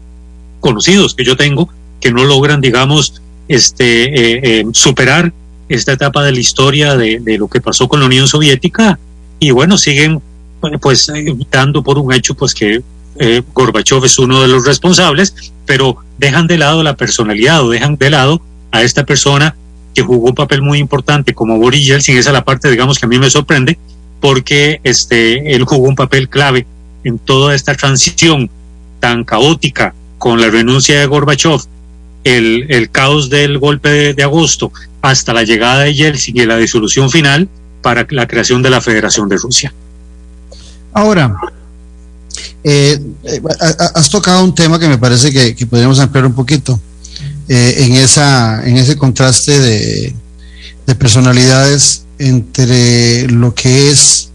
[0.60, 1.68] conocidos que yo tengo
[2.00, 5.32] que no logran, digamos, este eh, eh, superar
[5.68, 8.98] esta etapa de la historia de, de, lo que pasó con la Unión Soviética
[9.38, 10.20] y bueno siguen
[10.80, 11.10] pues
[11.50, 12.82] dando por un hecho pues que
[13.16, 17.96] eh, Gorbachev es uno de los responsables, pero dejan de lado la personalidad o dejan
[17.96, 18.40] de lado
[18.72, 19.56] a esta persona
[19.94, 23.06] que jugó un papel muy importante como Boris Yeltsin, esa es la parte, digamos, que
[23.06, 23.78] a mí me sorprende,
[24.20, 26.66] porque este, él jugó un papel clave
[27.04, 28.50] en toda esta transición
[29.00, 31.60] tan caótica con la renuncia de Gorbachev,
[32.24, 36.58] el, el caos del golpe de, de agosto, hasta la llegada de Yeltsin y la
[36.58, 37.48] disolución final
[37.82, 39.72] para la creación de la Federación de Rusia.
[40.92, 41.34] Ahora,
[42.62, 43.00] eh,
[43.94, 46.78] has tocado un tema que me parece que, podríamos ampliar un poquito
[47.48, 50.14] eh, en, esa, en ese contraste de,
[50.86, 54.30] de, personalidades entre lo que es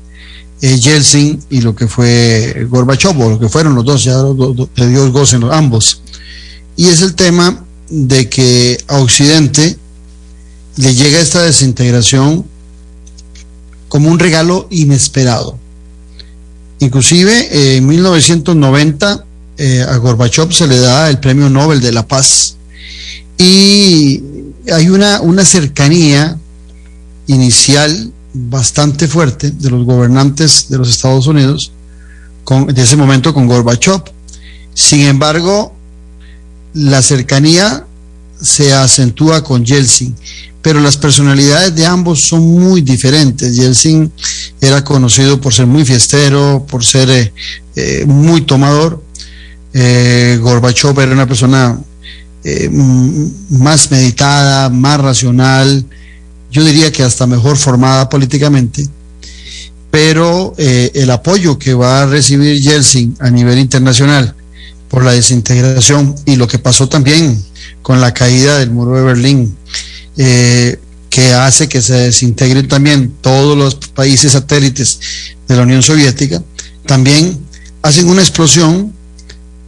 [0.62, 4.90] eh, Yeltsin y lo que fue Gorbachev, o lo que fueron los dos, ya de
[4.90, 6.02] Dios gocen los ambos.
[6.76, 9.78] Y es el tema de que a Occidente
[10.78, 12.46] le llega esta desintegración
[13.88, 15.60] como un regalo inesperado
[16.80, 19.26] Inclusive eh, en 1990
[19.58, 22.58] eh, a Gorbachev se le da el Premio Nobel de la Paz
[23.38, 24.22] y
[24.72, 26.38] hay una, una cercanía
[27.28, 31.72] inicial bastante fuerte de los gobernantes de los Estados Unidos
[32.44, 34.04] con, de ese momento con Gorbachev.
[34.74, 35.74] Sin embargo,
[36.74, 37.85] la cercanía
[38.46, 40.16] se acentúa con Yeltsin
[40.66, 43.56] pero las personalidades de ambos son muy diferentes.
[43.56, 44.12] Yeltsin
[44.60, 47.32] era conocido por ser muy fiestero, por ser eh,
[47.76, 49.00] eh, muy tomador.
[49.76, 51.80] Eh, Gorbachev era una persona
[53.50, 55.86] más meditada, más racional,
[56.50, 58.88] yo diría que hasta mejor formada políticamente.
[59.92, 64.34] Pero el apoyo que va a recibir Yeltsin a nivel internacional
[64.90, 67.40] por la desintegración y lo que pasó también
[67.86, 69.56] con la caída del muro de Berlín,
[70.18, 75.00] eh, que hace que se desintegren también todos los países satélites
[75.48, 76.42] de la Unión Soviética,
[76.88, 77.38] también
[77.84, 78.92] hacen una explosión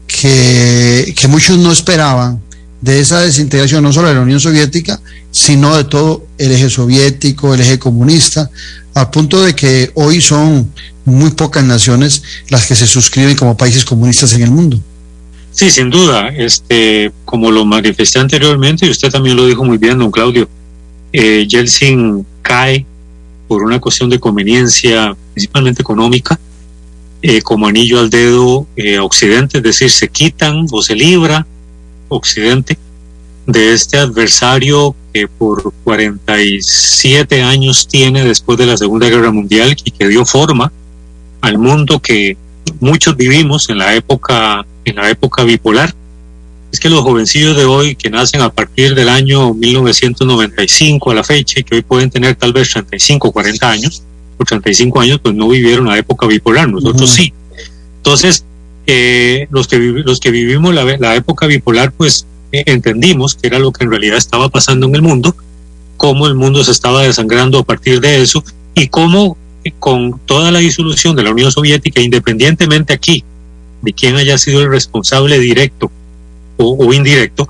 [0.07, 2.41] que, que muchos no esperaban
[2.81, 4.99] de esa desintegración, no solo de la Unión Soviética,
[5.29, 8.49] sino de todo el eje soviético, el eje comunista,
[8.95, 10.73] al punto de que hoy son
[11.05, 14.81] muy pocas naciones las que se suscriben como países comunistas en el mundo.
[15.57, 16.27] Sí, sin duda.
[16.27, 20.47] Este, como lo manifesté anteriormente, y usted también lo dijo muy bien, don Claudio,
[21.11, 22.85] eh, Yeltsin cae
[23.47, 26.39] por una cuestión de conveniencia, principalmente económica,
[27.23, 31.47] eh, como anillo al dedo eh, Occidente, es decir, se quitan o se libra
[32.07, 32.77] Occidente
[33.47, 39.89] de este adversario que por 47 años tiene después de la Segunda Guerra Mundial y
[39.89, 40.71] que dio forma
[41.41, 42.37] al mundo que
[42.79, 45.93] muchos vivimos en la época en la época bipolar.
[46.71, 51.23] Es que los jovencillos de hoy que nacen a partir del año 1995 a la
[51.23, 54.03] fecha y que hoy pueden tener tal vez 35 o 40 años,
[54.37, 57.17] por 35 años, pues no vivieron la época bipolar, nosotros uh -huh.
[57.17, 57.33] sí.
[57.97, 58.43] Entonces,
[58.85, 63.59] eh, los, que los que vivimos la, la época bipolar, pues eh, entendimos que era
[63.59, 65.35] lo que en realidad estaba pasando en el mundo,
[65.97, 68.43] cómo el mundo se estaba desangrando a partir de eso
[68.75, 73.23] y cómo eh, con toda la disolución de la Unión Soviética, independientemente aquí
[73.81, 75.91] de quién haya sido el responsable directo
[76.57, 77.47] o, o indirecto,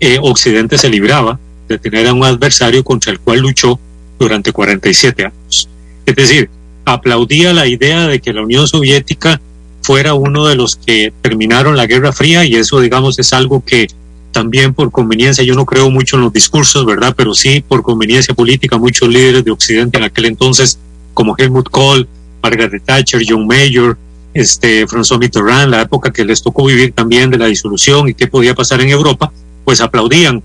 [0.00, 3.78] eh, Occidente se libraba de tener a un adversario contra el cual luchó
[4.18, 5.68] durante 47 años.
[6.06, 6.50] Es decir,
[6.84, 9.40] aplaudía la idea de que la Unión Soviética
[9.82, 13.86] fuera uno de los que terminaron la Guerra Fría y eso, digamos, es algo que
[14.32, 17.14] también por conveniencia, yo no creo mucho en los discursos, ¿verdad?
[17.16, 20.78] Pero sí por conveniencia política, muchos líderes de Occidente en aquel entonces,
[21.14, 22.08] como Helmut Kohl,
[22.42, 23.96] Margaret Thatcher, John Mayer,
[24.34, 28.26] este, François Mitterrand, la época que les tocó vivir también de la disolución y qué
[28.26, 29.32] podía pasar en Europa,
[29.64, 30.42] pues aplaudían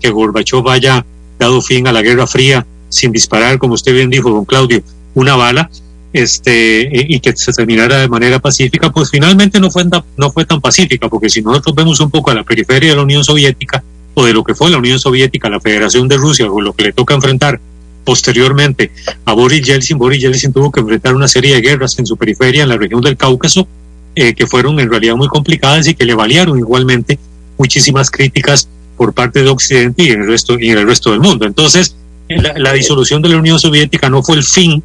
[0.00, 1.04] que Gorbachev haya
[1.38, 4.82] dado fin a la Guerra Fría sin disparar, como usted bien dijo, don Claudio,
[5.14, 5.70] una bala,
[6.12, 9.84] este, y que se terminara de manera pacífica, pues finalmente no fue,
[10.16, 13.02] no fue tan pacífica, porque si nosotros vemos un poco a la periferia de la
[13.02, 13.82] Unión Soviética,
[14.14, 16.84] o de lo que fue la Unión Soviética, la Federación de Rusia, o lo que
[16.84, 17.60] le toca enfrentar
[18.04, 18.90] posteriormente
[19.24, 22.62] a Boris Yeltsin, Boris Yeltsin tuvo que enfrentar una serie de guerras en su periferia,
[22.62, 23.66] en la región del Cáucaso,
[24.14, 27.18] eh, que fueron en realidad muy complicadas y que le valieron igualmente
[27.58, 31.20] muchísimas críticas por parte de Occidente y en el resto, y en el resto del
[31.20, 31.46] mundo.
[31.46, 31.96] Entonces,
[32.28, 34.82] la, disolución de la Unión Soviética no fue el fin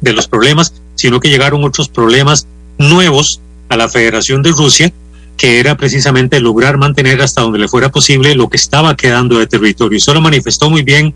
[0.00, 2.46] de los problemas, sino que llegaron otros problemas
[2.78, 4.92] nuevos a la Federación de Rusia,
[5.36, 9.46] que era precisamente lograr mantener hasta donde le fuera posible lo que estaba quedando de
[9.46, 9.98] territorio.
[9.98, 11.14] Eso lo manifestó muy bien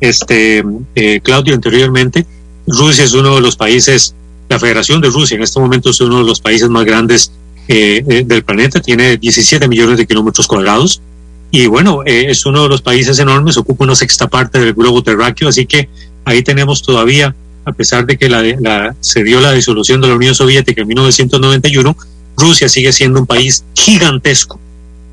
[0.00, 2.26] este eh, Claudio anteriormente.
[2.66, 4.14] Rusia es uno de los países,
[4.48, 7.32] la Federación de Rusia en este momento es uno de los países más grandes
[7.66, 11.00] eh, eh, del planeta, tiene 17 millones de kilómetros cuadrados
[11.50, 15.48] y bueno, es uno de los países enormes, ocupa una sexta parte del globo terráqueo,
[15.48, 15.88] así que
[16.26, 17.34] ahí tenemos todavía
[17.68, 21.96] a pesar de que la, se dio la disolución de la Unión Soviética en 1991,
[22.36, 24.58] Rusia sigue siendo un país gigantesco,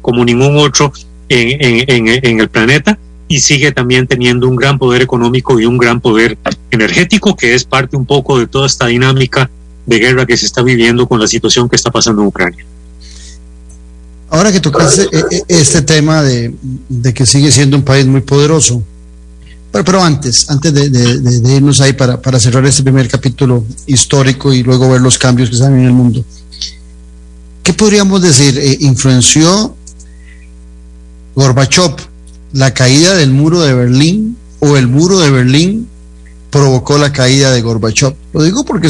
[0.01, 0.93] como ningún otro
[1.27, 2.97] en, en, el planeta,
[3.27, 6.37] y sigue también teniendo un gran poder económico y un gran poder
[6.69, 9.49] energético, que es parte un poco de toda esta dinámica
[9.85, 12.65] de guerra que se está viviendo con la situación que está pasando en Ucrania.
[14.29, 15.07] Ahora que tocaste
[15.47, 16.53] este tema de,
[16.89, 18.83] de que sigue siendo un país muy poderoso,
[19.71, 24.63] pero, pero antes, antes de, irnos ahí para, para cerrar este primer capítulo histórico y
[24.63, 26.23] luego ver los cambios que dan en el mundo,
[27.61, 28.57] ¿qué podríamos decir?
[28.57, 29.75] Eh, ¿Influenció
[31.35, 31.95] Gorbachev
[32.55, 35.89] la caída del muro de Berlín o el muro de Berlín
[36.49, 38.15] provocó la caída de Gorbachev?
[38.33, 38.89] Lo digo porque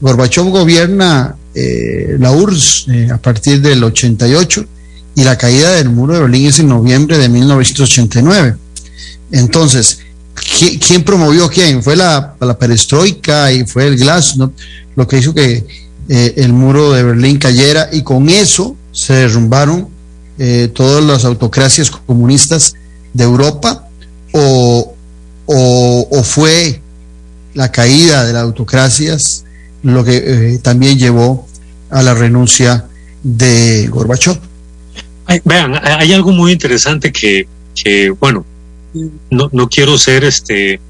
[0.00, 4.64] Gorbachev gobierna eh, la URSS eh, a partir del 88
[5.16, 8.56] y la caída del muro de Berlín es en noviembre de 1989.
[9.32, 9.98] Entonces,
[10.80, 11.82] ¿quién promovió quién?
[11.82, 14.50] Fue la, la perestroika y fue el glas, ¿no?
[14.96, 15.66] lo que hizo que
[16.08, 19.92] eh, el muro de Berlín cayera y con eso se derrumbaron
[20.72, 22.74] todas las autocracias comunistas
[23.14, 23.88] de Europa
[24.32, 24.94] o,
[25.46, 26.80] o, fue
[27.54, 29.44] la caída de las autocracias
[29.82, 31.46] lo que eh, también llevó
[31.90, 32.86] a la renuncia
[33.22, 34.38] de Gorbachev.
[35.26, 38.44] Ay, vean, hay algo muy interesante que, que bueno,
[39.30, 40.80] no, no quiero ser este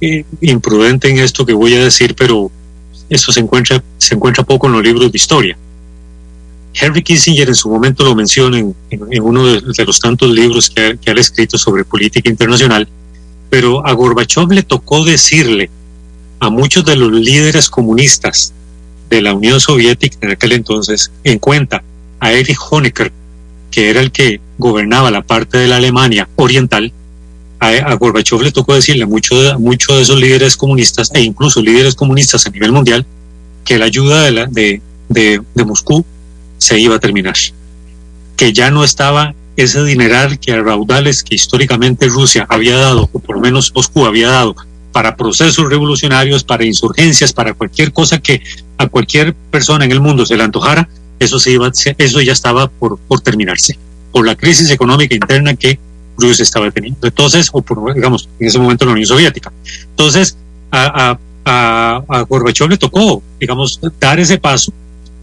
[0.00, 2.50] eh, imprudente en esto que voy a decir, pero
[3.08, 5.58] eso se encuentra, se encuentra poco en los libros de historia.
[6.80, 8.74] Henry Kissinger en su momento lo menciona en,
[9.22, 12.88] uno de, los tantos libros que ha, escrito sobre política internacional,
[13.50, 15.70] pero a Gorbachev le tocó decirle
[16.40, 18.52] a muchos de los líderes comunistas
[19.10, 21.82] de la Unión Soviética en aquel entonces, en cuenta
[22.20, 23.12] a Erich Honecker,
[23.70, 26.92] que era el que gobernaba la parte de la Alemania oriental,
[27.58, 31.96] a, a Gorbachev le tocó decirle a muchos de, esos líderes comunistas e incluso líderes
[31.96, 33.04] comunistas a nivel mundial
[33.64, 34.80] que la ayuda de
[35.66, 36.04] Moscú
[36.58, 37.34] se iba a terminar,
[38.36, 43.18] que ya no estaba ese dineral que a raudales que históricamente Rusia había dado, o
[43.18, 44.54] por lo menos Moscú había dado,
[44.92, 48.42] para procesos revolucionarios, para insurgencias, para cualquier cosa que
[48.78, 50.88] a cualquier persona en el mundo se le antojara,
[51.18, 53.76] eso, se iba, eso ya estaba por, por terminarse,
[54.12, 55.78] por la crisis económica interna que
[56.16, 57.06] Rusia estaba teniendo.
[57.06, 59.52] Entonces, o por, digamos, en ese momento la Unión Soviética.
[59.90, 60.36] Entonces,
[60.70, 64.72] a, a, a, a Gorbachev le tocó, digamos, dar ese paso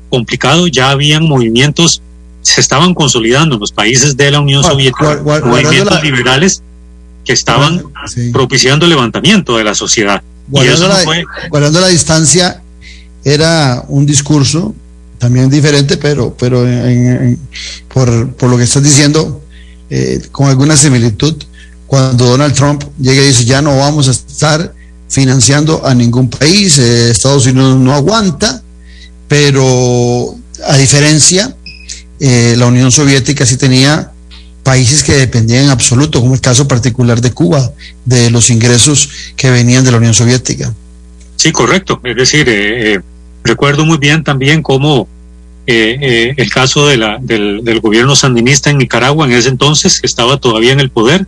[0.10, 0.68] complicado.
[0.68, 2.02] Ya habían movimientos,
[2.42, 6.62] se estaban consolidando en los países de la Unión Soviética, movimientos la, liberales
[7.24, 8.30] que estaban sí.
[8.32, 10.22] propiciando el levantamiento de la sociedad.
[10.48, 11.24] Guardando, la, no fue...
[11.50, 12.62] guardando la distancia,
[13.24, 14.76] era un discurso
[15.18, 17.40] también diferente, pero, pero en, en,
[17.88, 19.42] por, por lo que estás diciendo,
[19.90, 21.36] eh, con alguna similitud
[21.88, 24.74] cuando Donald Trump llega y dice ya no vamos a estar
[25.08, 28.64] financiando a ningún país, eh, Estados Unidos no aguanta,
[29.28, 30.36] pero
[30.68, 31.56] a diferencia,
[32.20, 34.12] eh, la Unión Soviética sí tenía
[34.64, 37.72] países que dependían en absoluto, como el caso particular de Cuba,
[38.06, 40.74] de los ingresos que venían de la Unión Soviética.
[41.36, 42.00] Sí, correcto.
[42.04, 43.02] Es decir, eh, eh,
[43.44, 45.08] recuerdo muy bien también cómo
[45.68, 50.38] el caso de la, del, del, gobierno sandinista en Nicaragua en ese entonces, que estaba
[50.38, 51.26] todavía en el poder,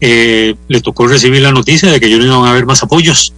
[0.00, 3.34] le tocó recibir la noticia de que yo no iban a haber más apoyos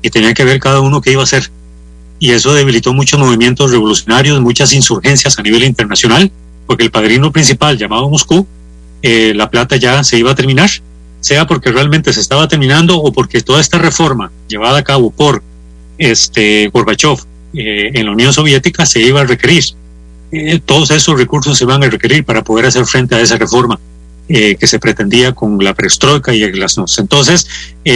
[0.00, 1.50] y tenía que ver cada uno qué iba a hacer.
[2.24, 6.30] Y eso debilitó muchos movimientos revolucionarios, muchas insurgencias a nivel internacional,
[6.66, 8.46] porque el padrino principal, llamado Moscú,
[9.02, 10.70] la plata ya se iba a terminar
[11.24, 15.42] sea porque realmente se estaba terminando o porque toda esta reforma llevada a cabo por
[15.96, 17.18] este Gorbachev
[17.54, 19.64] eh, en la Unión Soviética se iba a requerir.
[20.30, 23.80] Eh, todos esos recursos se van a requerir para poder hacer frente a esa reforma
[24.28, 26.98] eh, que se pretendía con la perestroika y el glasnost.
[26.98, 27.46] Entonces,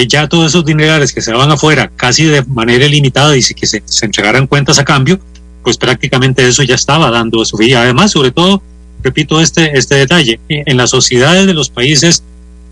[0.08, 3.82] ya todos esos dinerales que se daban afuera casi de manera ilimitada y que se,
[3.84, 5.18] se entregaran cuentas a cambio,
[5.62, 7.82] pues prácticamente eso ya estaba dando su vida.
[7.82, 8.62] Además, sobre todo,
[9.02, 12.22] repito este, este detalle, en las sociedades de los países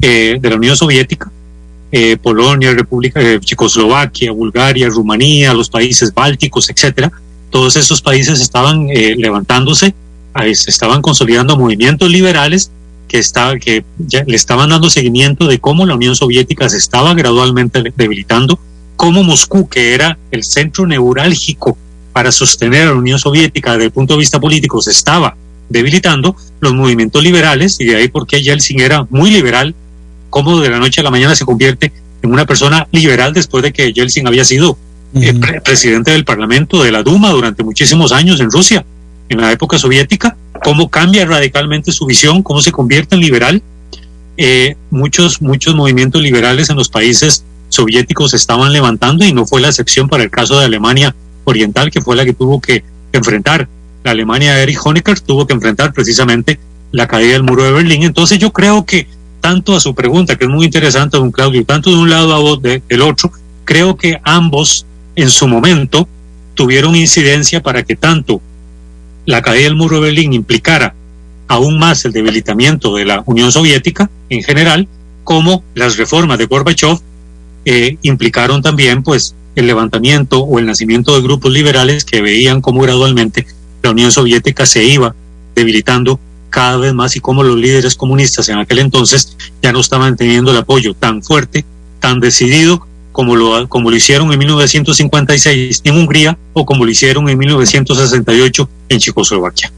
[0.01, 1.31] eh, de la Unión Soviética,
[1.93, 7.13] eh, Polonia, República, eh, Checoslovaquia, Bulgaria, Rumanía, los países bálticos, etcétera,
[7.51, 9.95] todos esos países estaban levantándose,
[10.55, 12.71] se estaban consolidando movimientos liberales
[13.09, 17.15] que, estaba, que ya le estaban dando seguimiento de cómo la Unión Soviética se estaba
[17.15, 18.59] gradualmente debilitando,
[18.97, 21.77] cómo Moscú, que era el centro neurálgico
[22.13, 25.37] para sostener a la Unión Soviética desde el punto de vista político, se estaba
[25.69, 29.75] debilitando los movimientos liberales y de ahí porque Yeltsin era muy liberal
[30.31, 31.93] cómo de la noche a la mañana se convierte
[32.23, 34.79] en una persona liberal después de que Yeltsin había sido
[35.15, 35.35] eh,
[35.65, 38.85] presidente del Parlamento de la Duma durante muchísimos años en Rusia,
[39.29, 43.63] en la época soviética, cómo cambia radicalmente su visión, cómo se convierte en liberal.
[44.37, 49.69] Eh, muchos, muchos movimientos liberales en los países soviéticos estaban levantando y no fue la
[49.69, 51.15] excepción para el caso de Alemania
[51.45, 53.69] Oriental, que fue la que tuvo que enfrentar.
[54.05, 56.61] La Alemania de Erich Honecker tuvo que enfrentar precisamente
[56.93, 58.03] la caída del muro de Berlín.
[58.03, 59.07] Entonces yo creo que
[59.41, 62.39] tanto a su pregunta, que es muy interesante, don Claudio, tanto de un lado a
[62.39, 63.33] vos del otro,
[63.65, 66.09] creo que ambos en su momento
[66.55, 68.41] tuvieron incidencia para que tanto
[69.27, 70.95] la caída del muro de Berlín implicara
[71.49, 74.89] aún más el debilitamiento de la Unión Soviética en general,
[75.25, 76.99] como las reformas de Gorbachev
[77.65, 82.83] eh, implicaron también pues el levantamiento o el nacimiento de grupos liberales que veían cómo
[82.83, 83.47] gradualmente
[83.83, 85.15] la Unión Soviética se iba
[85.55, 86.21] debilitando
[86.51, 90.53] cada vez más y como los líderes comunistas en aquel entonces ya no estaban teniendo
[90.53, 91.65] el apoyo tan fuerte,
[92.01, 97.27] tan decidido como lo, como lo hicieron en 1956 en Hungría o como lo hicieron
[97.31, 99.73] en 1968 en Checoslovaquia.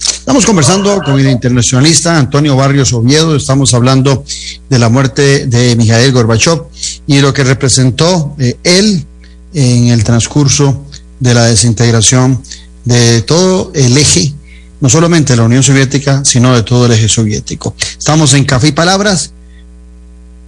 [0.00, 4.24] Estamos conversando con el internacionalista Antonio Barrios Oviedo, estamos hablando
[4.68, 6.64] de la muerte de Mijael Gorbachev
[7.06, 9.06] y lo que representó eh, él
[9.54, 10.84] en el transcurso
[11.20, 12.42] de la desintegración
[12.84, 14.34] de todo el eje
[14.80, 17.76] no solamente de la Unión Soviética, sino de todo el eje soviético.
[17.96, 19.30] Estamos en Café y Palabras,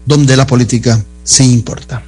[0.06, 2.02] donde la política sí importa.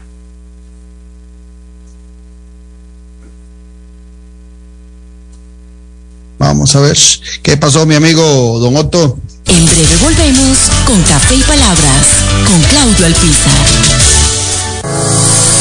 [6.44, 6.98] Vamos a ver
[7.42, 9.18] qué pasó, mi amigo Don Otto.
[9.46, 12.06] En breve volvemos con Café y Palabras,
[12.46, 13.66] con Claudio Alpizar.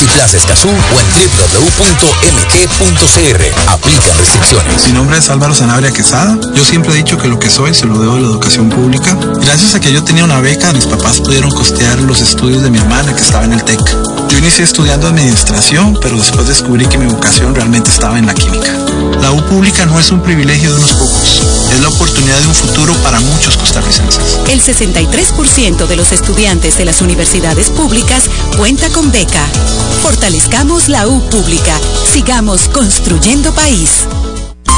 [0.00, 1.06] Multiplaza Escazú o en
[1.58, 3.42] www.mg.cr.
[3.68, 4.86] Aplican restricciones.
[4.86, 6.38] Mi nombre es Álvaro Sanabria Quesada.
[6.54, 9.18] Yo siempre he dicho que lo que soy se lo debo a la educación pública.
[9.42, 12.78] Gracias a que yo tenía una beca, mis papás pudieron costear los estudios de mi
[12.78, 13.80] hermana que estaba en el TEC.
[14.28, 18.72] Yo inicié estudiando administración, pero después descubrí que mi vocación realmente estaba en la química.
[19.20, 21.42] La U pública no es un privilegio de unos pocos,
[21.72, 24.38] es la oportunidad de un futuro para muchos costarricenses.
[24.48, 29.44] El 63% de los estudiantes de las universidades públicas cuenta con beca.
[30.02, 31.78] Fortalezcamos la U pública.
[32.04, 34.06] Sigamos construyendo país.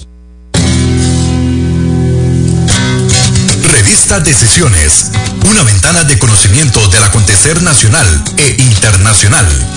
[3.72, 5.12] Revista Decisiones,
[5.50, 9.77] una ventana de conocimiento del acontecer nacional e internacional.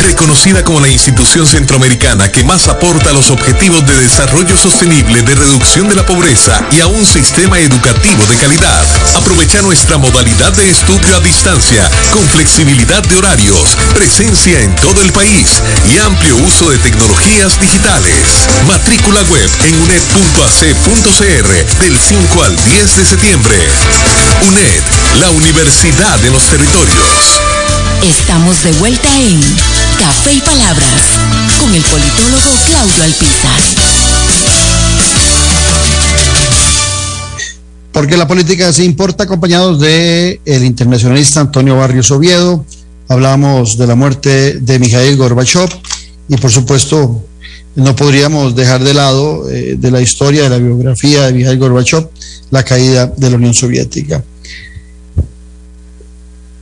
[0.01, 5.35] reconocida como la institución centroamericana que más aporta a los objetivos de desarrollo sostenible, de
[5.35, 8.85] reducción de la pobreza y a un sistema educativo de calidad.
[9.15, 15.11] Aprovecha nuestra modalidad de estudio a distancia, con flexibilidad de horarios, presencia en todo el
[15.11, 15.61] país
[15.93, 18.47] y amplio uso de tecnologías digitales.
[18.67, 23.57] Matrícula web en uned.ac.cr del 5 al 10 de septiembre.
[24.47, 24.83] UNED,
[25.19, 27.41] la Universidad de los Territorios.
[28.03, 29.39] Estamos de vuelta en
[30.01, 31.19] Café y Palabras
[31.59, 33.61] con el politólogo Claudio Alpizar.
[37.91, 42.65] Porque la política se importa, acompañados de el internacionalista Antonio Barrios Oviedo.
[43.09, 45.69] Hablamos de la muerte de Mikhail Gorbachev
[46.27, 47.23] y, por supuesto,
[47.75, 52.09] no podríamos dejar de lado eh, de la historia, de la biografía de Mikhail Gorbachev,
[52.49, 54.23] la caída de la Unión Soviética.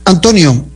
[0.04, 0.69] Antonio, ¿qué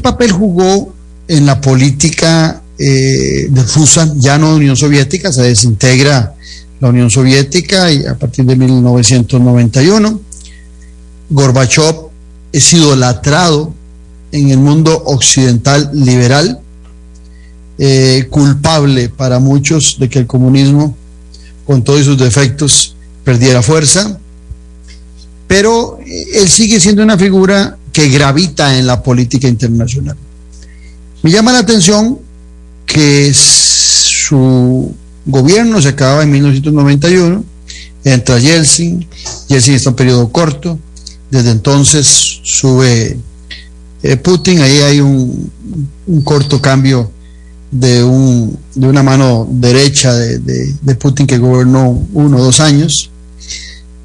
[0.00, 0.92] papel jugó
[1.28, 6.34] en la política eh, de Rusia, ya no Unión Soviética, se desintegra
[6.80, 10.20] la Unión Soviética y a partir de 1991?
[11.28, 11.94] Gorbachev
[12.52, 13.72] es idolatrado
[14.32, 16.60] en el mundo occidental liberal,
[17.78, 20.96] eh, culpable para muchos de que el comunismo,
[21.66, 24.18] con todos sus defectos, perdiera fuerza,
[25.46, 25.98] pero
[26.34, 30.16] él sigue siendo una figura que gravita en la política internacional.
[31.22, 32.18] Me llama la atención
[32.86, 34.94] que su
[35.26, 37.44] gobierno se acaba en 1991,
[38.04, 39.06] entra Yeltsin,
[39.48, 40.78] Yeltsin está en un periodo corto,
[41.30, 43.18] desde entonces sube
[44.02, 45.50] eh, Putin, ahí hay un,
[46.24, 47.10] corto cambio
[47.70, 52.60] de, un, de, una mano derecha de, de, de, Putin que gobernó uno o dos
[52.60, 53.10] años.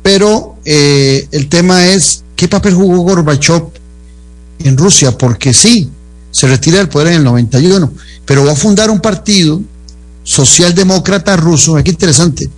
[0.03, 3.63] Pero eh, el tema es qué papel jugó Gorbachev
[4.59, 5.89] en Rusia, porque sí,
[6.31, 7.91] se retira del poder en el 91,
[8.25, 9.61] pero va a fundar un partido
[10.23, 12.49] socialdemócrata ruso, qué interesante,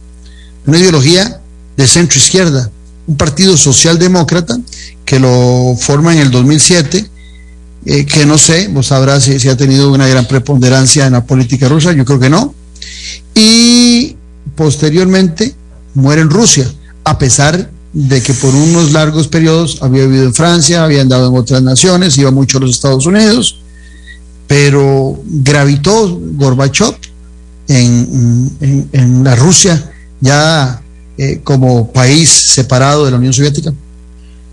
[0.65, 1.41] una ideología
[1.75, 2.69] de centro izquierda,
[3.07, 4.57] un partido socialdemócrata
[5.05, 7.09] que lo forma en el 2007
[7.89, 11.23] eh, que no sé, vos sabrás si, si, ha tenido una gran preponderancia en la
[11.23, 12.53] política rusa, yo creo que no.
[13.33, 14.17] Y
[14.55, 15.55] posteriormente
[15.93, 16.69] muere en Rusia,
[17.05, 21.35] a pesar de que por unos largos periodos había vivido en Francia, había andado en
[21.35, 23.59] otras naciones, iba mucho a los Estados Unidos,
[24.45, 26.95] pero gravitó Gorbachev
[27.67, 30.79] en, en, en la Rusia ya
[31.17, 33.73] eh, como país separado de la Unión Soviética.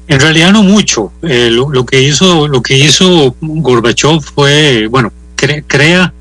[0.08, 1.12] En realidad no mucho.
[1.20, 6.14] Eh, lo, lo, que hizo, lo que hizo Gorbachev fue, bueno, cre, crea,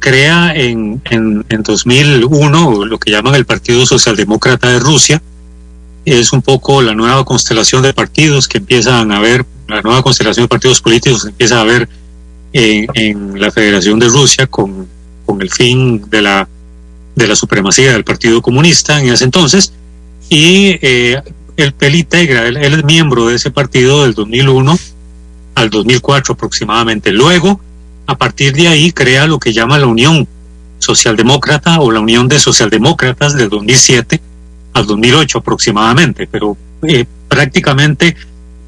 [0.00, 5.22] crea en, en, en, 2001 lo que llaman el Partido Socialdemócrata de Rusia.
[6.10, 10.44] Es un poco la nueva constelación de partidos que empiezan a ver, la nueva constelación
[10.44, 11.88] de partidos políticos que empieza a ver
[12.52, 14.88] en, la Federación de Rusia con,
[15.26, 16.48] con el fin de la,
[17.14, 19.72] de la supremacía del Partido Comunista en ese entonces.
[20.30, 21.20] Y eh,
[21.56, 24.78] él, él integra, él, él, es miembro de ese partido del 2001
[25.54, 27.12] al 2004 aproximadamente.
[27.12, 27.60] Luego,
[28.06, 30.26] a partir de ahí, crea lo que llama la Unión
[30.78, 34.20] Socialdemócrata o la Unión de Socialdemócratas del 2007
[34.78, 38.16] al 2008 aproximadamente, pero eh, prácticamente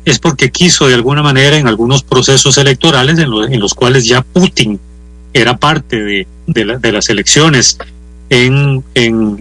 [0.04, 4.06] es porque quiso de alguna manera en algunos procesos electorales en, lo, en los cuales
[4.06, 4.80] ya Putin
[5.32, 7.78] era parte de, de, la, de las elecciones
[8.28, 8.82] en,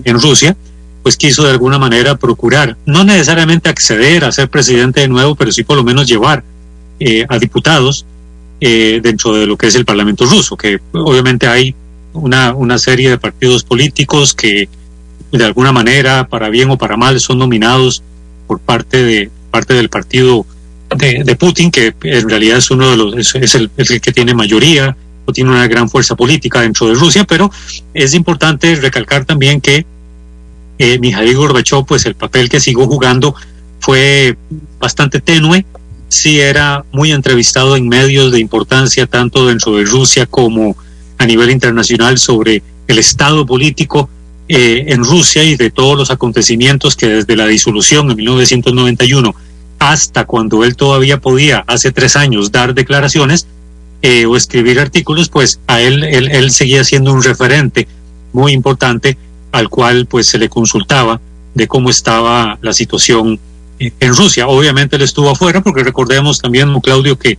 [0.05, 0.55] Rusia,
[1.03, 5.51] pues quiso de alguna manera procurar, no necesariamente acceder a ser presidente de nuevo, pero
[5.51, 6.43] sí por lo menos llevar
[6.99, 8.05] eh, a diputados
[8.59, 11.73] eh, dentro de lo que es el Parlamento ruso, que obviamente hay
[12.13, 14.67] una serie de partidos políticos que
[15.31, 18.03] de alguna manera, para bien o para mal, son nominados
[18.47, 20.45] por parte de parte del partido
[20.95, 23.69] de, Putin, que en realidad es uno de los es, el,
[24.01, 27.51] que tiene mayoría o tiene una gran fuerza política dentro de Rusia, pero
[27.93, 29.85] es importante recalcar también que
[30.79, 33.35] eh, Mikhail Gorbachev, pues el papel que siguió jugando
[33.79, 34.37] fue
[34.79, 35.65] bastante tenue,
[36.07, 40.75] sí era muy entrevistado en medios de importancia tanto dentro de Rusia como
[41.17, 44.09] a nivel internacional sobre el estado político
[44.51, 49.35] eh, en Rusia y de todos los acontecimientos que desde la disolución en 1991
[49.77, 53.45] hasta cuando él todavía podía, hace tres años, dar declaraciones
[54.01, 57.87] eh, o escribir artículos, pues a él, él, seguía siendo un referente
[58.33, 59.19] muy importante
[59.51, 61.21] al cual pues se le consultaba
[61.53, 63.39] de cómo estaba la situación
[63.77, 64.47] eh, en Rusia.
[64.47, 67.37] Obviamente él estuvo afuera porque recordemos también, Claudio, que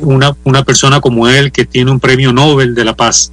[0.00, 3.30] una, una persona como él que tiene un premio Nobel de la Paz,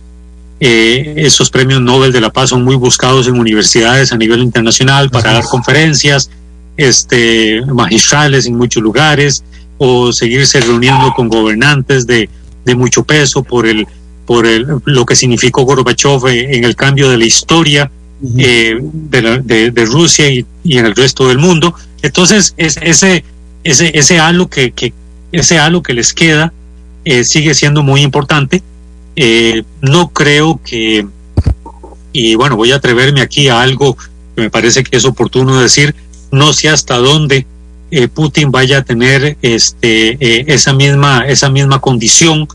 [0.59, 5.09] eh, esos premios Nobel de la Paz son muy buscados en universidades a nivel internacional
[5.09, 6.29] para dar conferencias
[6.77, 9.43] este, magistrales en muchos lugares
[9.77, 12.29] o seguirse reuniendo con gobernantes de,
[12.63, 13.87] de mucho peso por el
[14.25, 17.91] por el, lo que significó Gorbachev en el cambio de la historia
[18.37, 21.75] eh, de, la, de, de, Rusia y, y, en el resto del mundo.
[22.01, 23.23] Entonces, es, ese,
[23.63, 24.93] ese, ese, halo que, que,
[25.31, 26.53] ese halo que les queda
[27.03, 28.63] eh, sigue siendo muy importante.
[29.15, 31.07] Eh, no creo que,
[32.11, 33.95] y bueno, voy a atreverme aquí a algo
[34.35, 35.95] que me parece que es oportuno decir,
[36.31, 37.45] no sé hasta dónde
[37.91, 42.47] eh, Putin vaya a tener este, eh, esa, misma, esa misma condición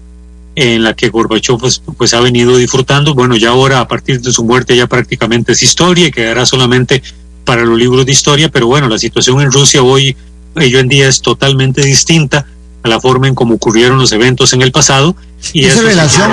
[0.54, 3.14] en la que Gorbachev pues, pues, ha venido disfrutando.
[3.14, 7.02] Bueno, ya ahora a partir de su muerte ya prácticamente es historia y quedará solamente
[7.44, 10.14] para los libros de historia, pero bueno, la situación en Rusia hoy,
[10.54, 12.46] hoy en día es totalmente distinta
[12.82, 15.14] a la forma en cómo ocurrieron los eventos en el pasado.
[15.52, 16.30] Y ¿Esa relación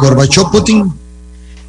[0.00, 0.92] Gorbachev-Putin?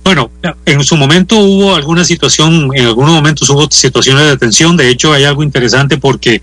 [0.03, 0.31] Bueno,
[0.65, 5.13] en su momento hubo alguna situación, en algunos momentos hubo situaciones de tensión, de hecho
[5.13, 6.41] hay algo interesante porque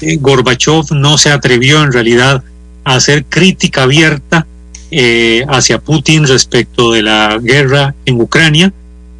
[0.00, 2.42] eh, Gorbachev no se atrevió en realidad
[2.84, 4.46] a hacer crítica abierta
[4.90, 8.72] eh, hacia Putin respecto de la guerra en Ucrania.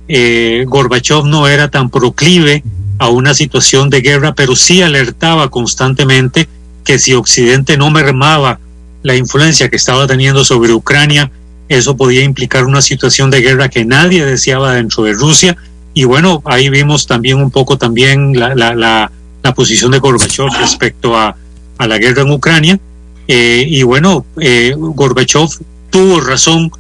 [0.09, 2.63] Eh, Gorbachev no era tan proclive
[2.99, 6.49] a una situación de guerra, pero sí alertaba constantemente
[6.87, 8.61] que si Occidente no mermaba
[9.03, 11.31] la influencia que estaba teniendo sobre Ucrania,
[11.69, 15.57] eso podía implicar una situación de guerra que nadie deseaba dentro de Rusia.
[15.93, 21.17] Y bueno, ahí vimos también un poco también la, la, la, posición de Gorbachev respecto
[21.17, 21.37] a,
[21.79, 22.81] a la guerra en Ucrania.
[23.29, 25.49] Eh, y bueno, eh, Gorbachev
[25.91, 26.71] tuvo razón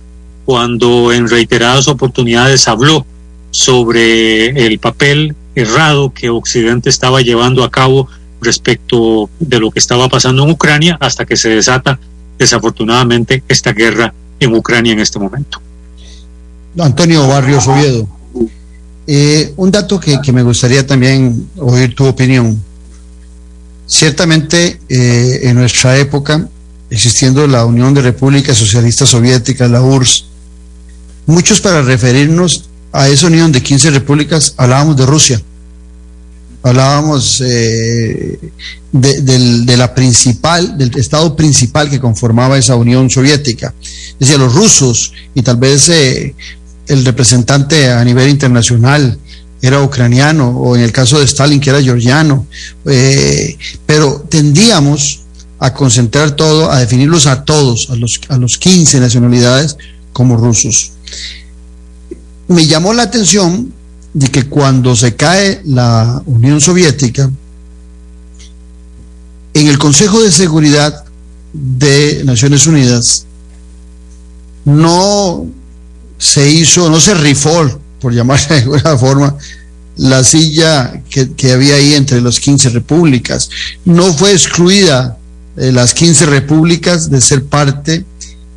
[0.45, 3.05] cuando en reiteradas oportunidades habló
[3.51, 8.09] sobre el papel errado que Occidente estaba llevando a cabo
[8.47, 11.99] respecto de lo que estaba pasando en Ucrania hasta que se desata
[12.39, 15.61] desafortunadamente esta guerra en Ucrania en este momento.
[16.79, 18.09] Antonio Barrios Oviedo,
[19.07, 22.63] eh, un dato que, me gustaría también oír tu opinión.
[23.87, 26.49] Ciertamente eh, en nuestra época,
[26.91, 30.27] existiendo la Unión de Repúblicas Socialistas Soviéticas, la URSS,
[31.27, 35.41] muchos para referirnos a esa unión de 15 repúblicas hablábamos de Rusia,
[36.63, 38.39] hablábamos eh,
[38.93, 43.75] de, la principal, del estado principal que conformaba esa Unión Soviética.
[44.19, 46.35] Decía, los rusos y tal vez eh,
[46.89, 49.19] el representante a nivel internacional
[49.63, 52.47] era ucraniano, o en el caso de Stalin, que era georgiano,
[52.85, 55.21] eh, pero tendíamos
[55.59, 59.77] a concentrar todo, a definirlos a todos, a los, a los 15 nacionalidades
[60.13, 60.93] como rusos.
[62.49, 63.73] Me llamó la atención
[64.17, 67.31] de que cuando se cae la Unión Soviética,
[69.53, 71.05] en el Consejo de Seguridad
[71.53, 73.27] de Naciones Unidas
[74.65, 75.45] no
[76.17, 79.37] se hizo, no se rifó, por llamarse de alguna forma,
[79.97, 83.51] la silla que, había ahí entre las 15 repúblicas.
[83.85, 85.19] No fue excluida
[85.59, 88.07] eh, las 15 repúblicas de ser parte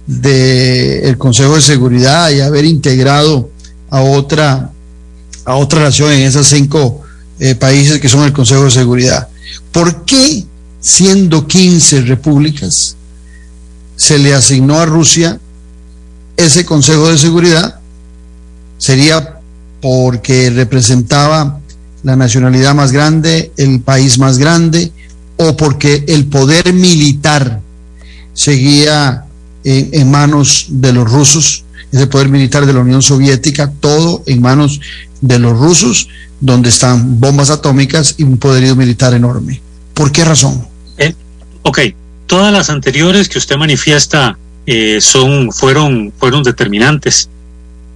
[0.08, 3.50] del de Consejo de Seguridad y haber integrado
[3.90, 4.72] a otra,
[5.50, 7.02] a otra nación en esos cinco
[7.40, 9.30] eh, países que son el Consejo de Seguridad.
[9.72, 10.46] ¿Por qué,
[10.80, 12.96] siendo 15 repúblicas,
[13.96, 15.40] se le asignó a Rusia
[16.38, 17.80] ese Consejo de Seguridad?
[18.78, 19.40] Sería
[19.82, 21.60] porque representaba
[22.04, 24.92] la nacionalidad más grande, el país más grande,
[25.38, 27.60] o porque el poder militar
[28.34, 29.26] seguía
[29.64, 34.42] en, en, manos de los rusos, ese poder militar de la Unión Soviética, todo en
[34.42, 34.80] manos
[35.22, 36.10] de los rusos,
[36.40, 39.62] donde están bombas atómicas y un poderío militar enorme.
[39.94, 40.66] ¿Por qué razón?
[40.98, 41.14] Eh,
[41.64, 41.80] ok,
[42.28, 47.30] todas las anteriores que usted manifiesta eh, son, fueron, fueron determinantes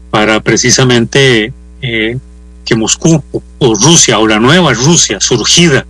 [0.09, 2.17] para precisamente eh,
[2.65, 5.86] que Moscú o, o Rusia o la nueva Rusia surgida,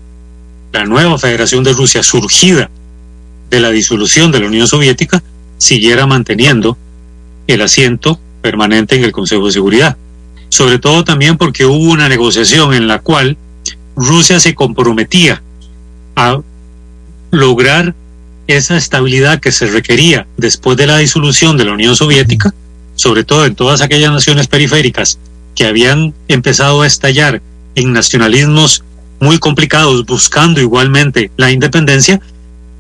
[0.72, 2.70] la nueva Federación de Rusia surgida
[3.50, 5.24] de la disolución de la Unión Soviética,
[5.58, 6.78] siguiera manteniendo
[7.48, 9.98] el asiento permanente en el Consejo de Seguridad.
[10.54, 13.38] Sobre todo también porque hubo una negociación en la cual
[13.96, 15.42] Rusia se comprometía
[16.16, 16.42] a
[17.32, 17.96] lograr
[18.46, 22.54] esa estabilidad que se requería después de la disolución de la Unión Soviética,
[22.94, 25.18] sobre todo en todas aquellas naciones periféricas
[25.56, 27.42] que habían empezado a estallar
[27.74, 28.84] en nacionalismos
[29.20, 32.22] muy complicados buscando igualmente la independencia,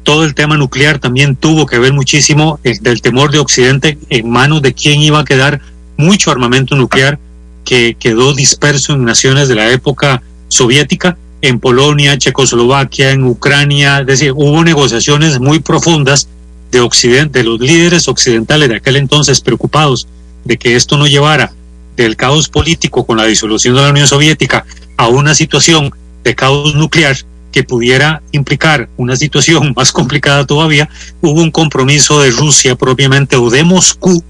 [0.04, 4.30] todo el tema nuclear también tuvo que ver muchísimo el, del temor de Occidente en
[4.30, 5.60] manos de quién iba a quedar
[5.98, 7.18] mucho armamento nuclear
[7.64, 14.08] que quedó disperso en naciones de la época soviética, en Polonia, Checoslovaquia, en Ucrania, es
[14.08, 16.30] decir, hubo negociaciones muy profundas
[16.72, 20.08] de Occidente, de los líderes occidentales de aquel entonces preocupados
[20.46, 21.52] de que esto no llevara
[21.98, 24.66] del caos político con la disolución de la Unión Soviética
[24.98, 25.92] a una situación
[26.24, 27.18] de caos nuclear
[27.52, 30.90] que pudiera implicar una situación más complicada todavía,
[31.22, 34.24] hubo un compromiso de Rusia propiamente o de Moscú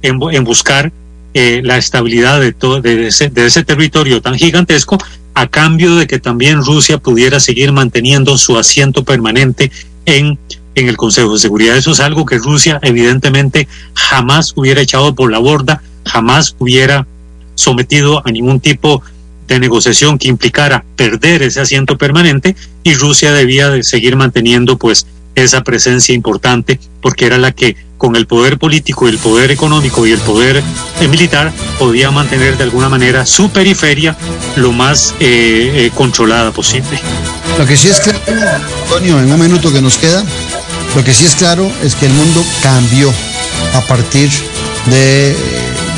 [0.00, 0.92] en, en buscar
[1.34, 4.98] eh, la estabilidad de, todo, de, ese, de ese territorio tan gigantesco
[5.34, 9.72] a cambio de que también Rusia pudiera seguir manteniendo su asiento permanente
[10.04, 10.38] en,
[10.74, 11.76] en el Consejo de Seguridad.
[11.76, 17.06] Eso es algo que Rusia evidentemente jamás hubiera echado por la borda, jamás hubiera
[17.54, 19.02] sometido a ningún tipo
[19.48, 25.06] de negociación que implicara perder ese asiento permanente y Rusia debía de seguir manteniendo pues
[25.34, 30.10] esa presencia importante porque era la que con el poder político, el poder económico y
[30.10, 30.62] el poder
[31.00, 34.16] eh, militar podía mantener de alguna manera su periferia
[34.56, 36.98] lo más eh, eh, controlada posible.
[37.58, 38.18] Lo que sí es claro,
[38.82, 40.24] Antonio, en un minuto que nos queda,
[40.96, 43.12] lo que sí es claro es que el mundo cambió
[43.74, 44.30] a partir
[44.86, 45.36] de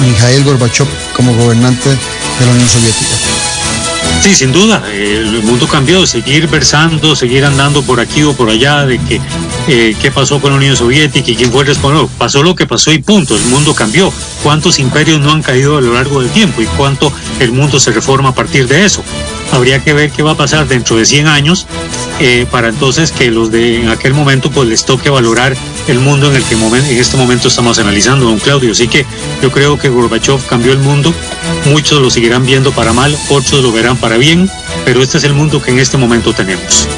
[0.03, 3.34] Mikhail Gorbachev como gobernante de la Unión Soviética.
[4.25, 8.87] Sí, sin duda, el mundo cambió, seguir versando, seguir andando por aquí o por allá
[8.87, 9.20] de que
[9.69, 12.09] eh, qué pasó con la Unión Soviética y quién fue el responsable.
[12.19, 14.12] Pasó lo que pasó y punto, el mundo cambió.
[14.43, 17.91] ¿Cuántos imperios no han caído a lo largo del tiempo y cuánto el mundo se
[17.93, 19.03] reforma a partir de eso?
[19.53, 21.67] Habría que ver qué va a pasar dentro de 100 años
[22.21, 25.57] eh, para entonces que los de en aquel momento pues les toque valorar
[25.89, 28.73] el mundo en el que momen- en este momento estamos analizando, don Claudio.
[28.73, 29.07] Así que
[29.43, 31.15] yo creo que Gorbachev cambió el mundo,
[31.67, 34.51] muchos lo seguirán viendo para mal, otros lo verán para bien,
[34.85, 36.89] pero este es el mundo que en este momento tenemos.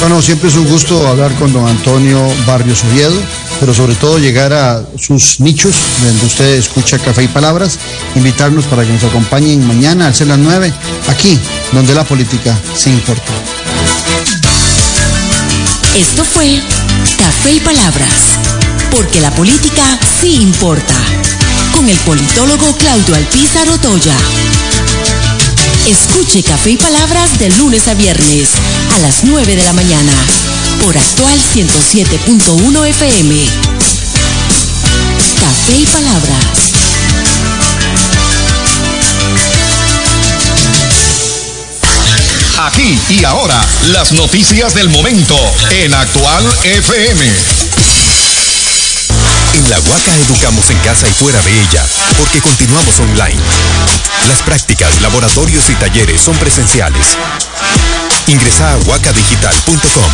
[0.00, 3.20] Bueno, siempre es un gusto hablar con don Antonio Barrios Oviedo,
[3.58, 7.78] pero sobre todo llegar a sus nichos, donde usted escucha Café y Palabras,
[8.14, 10.72] invitarnos para que nos acompañen mañana al ser las 9,
[11.08, 11.38] aquí,
[11.72, 13.32] donde la política sí importa.
[15.96, 16.60] Esto fue
[17.18, 18.38] Café y Palabras,
[18.92, 20.94] porque la política sí importa,
[21.74, 24.14] con el politólogo Claudio Alpizar Otoya.
[25.88, 28.50] Escuche Café y Palabras de lunes a viernes
[28.94, 30.12] a las 9 de la mañana
[30.82, 33.34] por actual 107.1 FM.
[35.40, 36.72] Café y Palabras.
[42.58, 45.36] Aquí y ahora, las noticias del momento
[45.70, 47.57] en Actual FM.
[49.58, 51.84] En la Huaca educamos en casa y fuera de ella,
[52.16, 53.40] porque continuamos online.
[54.28, 57.04] Las prácticas, laboratorios y talleres son presenciales.
[58.28, 60.12] Ingresa a huacadigital.com.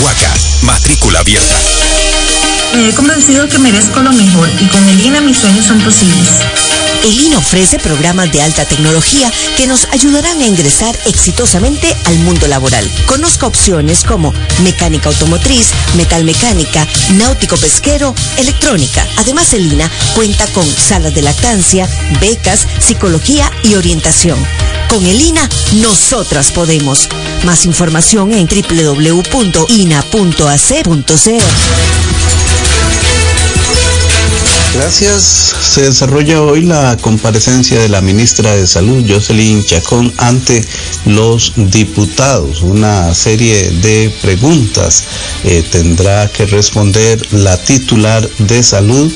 [0.00, 1.56] Huaca, matrícula abierta.
[2.76, 6.28] Me he convencido que merezco lo mejor y con el INA mis sueños son posibles.
[7.04, 12.46] El INA ofrece programas de alta tecnología que nos ayudarán a ingresar exitosamente al mundo
[12.46, 12.90] laboral.
[13.06, 19.06] Conozca opciones como mecánica automotriz, metalmecánica, náutico pesquero, electrónica.
[19.16, 21.88] Además, el INA cuenta con salas de lactancia,
[22.20, 24.38] becas, psicología y orientación.
[24.88, 27.08] Con el INA, nosotras podemos.
[27.44, 29.20] Más información en www.ina.ac.cr.
[34.74, 35.52] Gracias.
[35.62, 40.64] Se desarrolla hoy la comparecencia de la ministra de Salud, Jocelyn Chacón, ante
[41.06, 42.62] los diputados.
[42.62, 45.04] Una serie de preguntas
[45.44, 49.12] eh, tendrá que responder la titular de salud,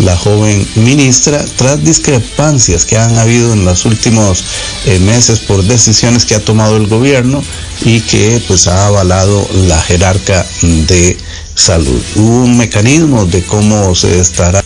[0.00, 4.44] la joven ministra, tras discrepancias que han habido en los últimos
[4.84, 7.42] eh, meses por decisiones que ha tomado el gobierno
[7.84, 11.16] y que pues ha avalado la jerarca de
[11.54, 12.00] salud.
[12.16, 14.61] Hubo un mecanismo de cómo se estará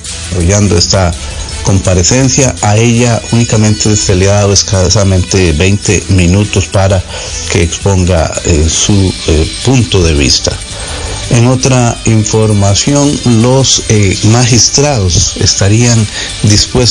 [0.76, 1.10] esta
[1.62, 2.54] comparecencia.
[2.62, 7.02] A ella únicamente se le ha dado escasamente 20 minutos para
[7.50, 10.56] que exponga eh, su eh, punto de vista.
[11.30, 16.06] En otra información, los eh, magistrados estarían
[16.44, 16.76] dispuestos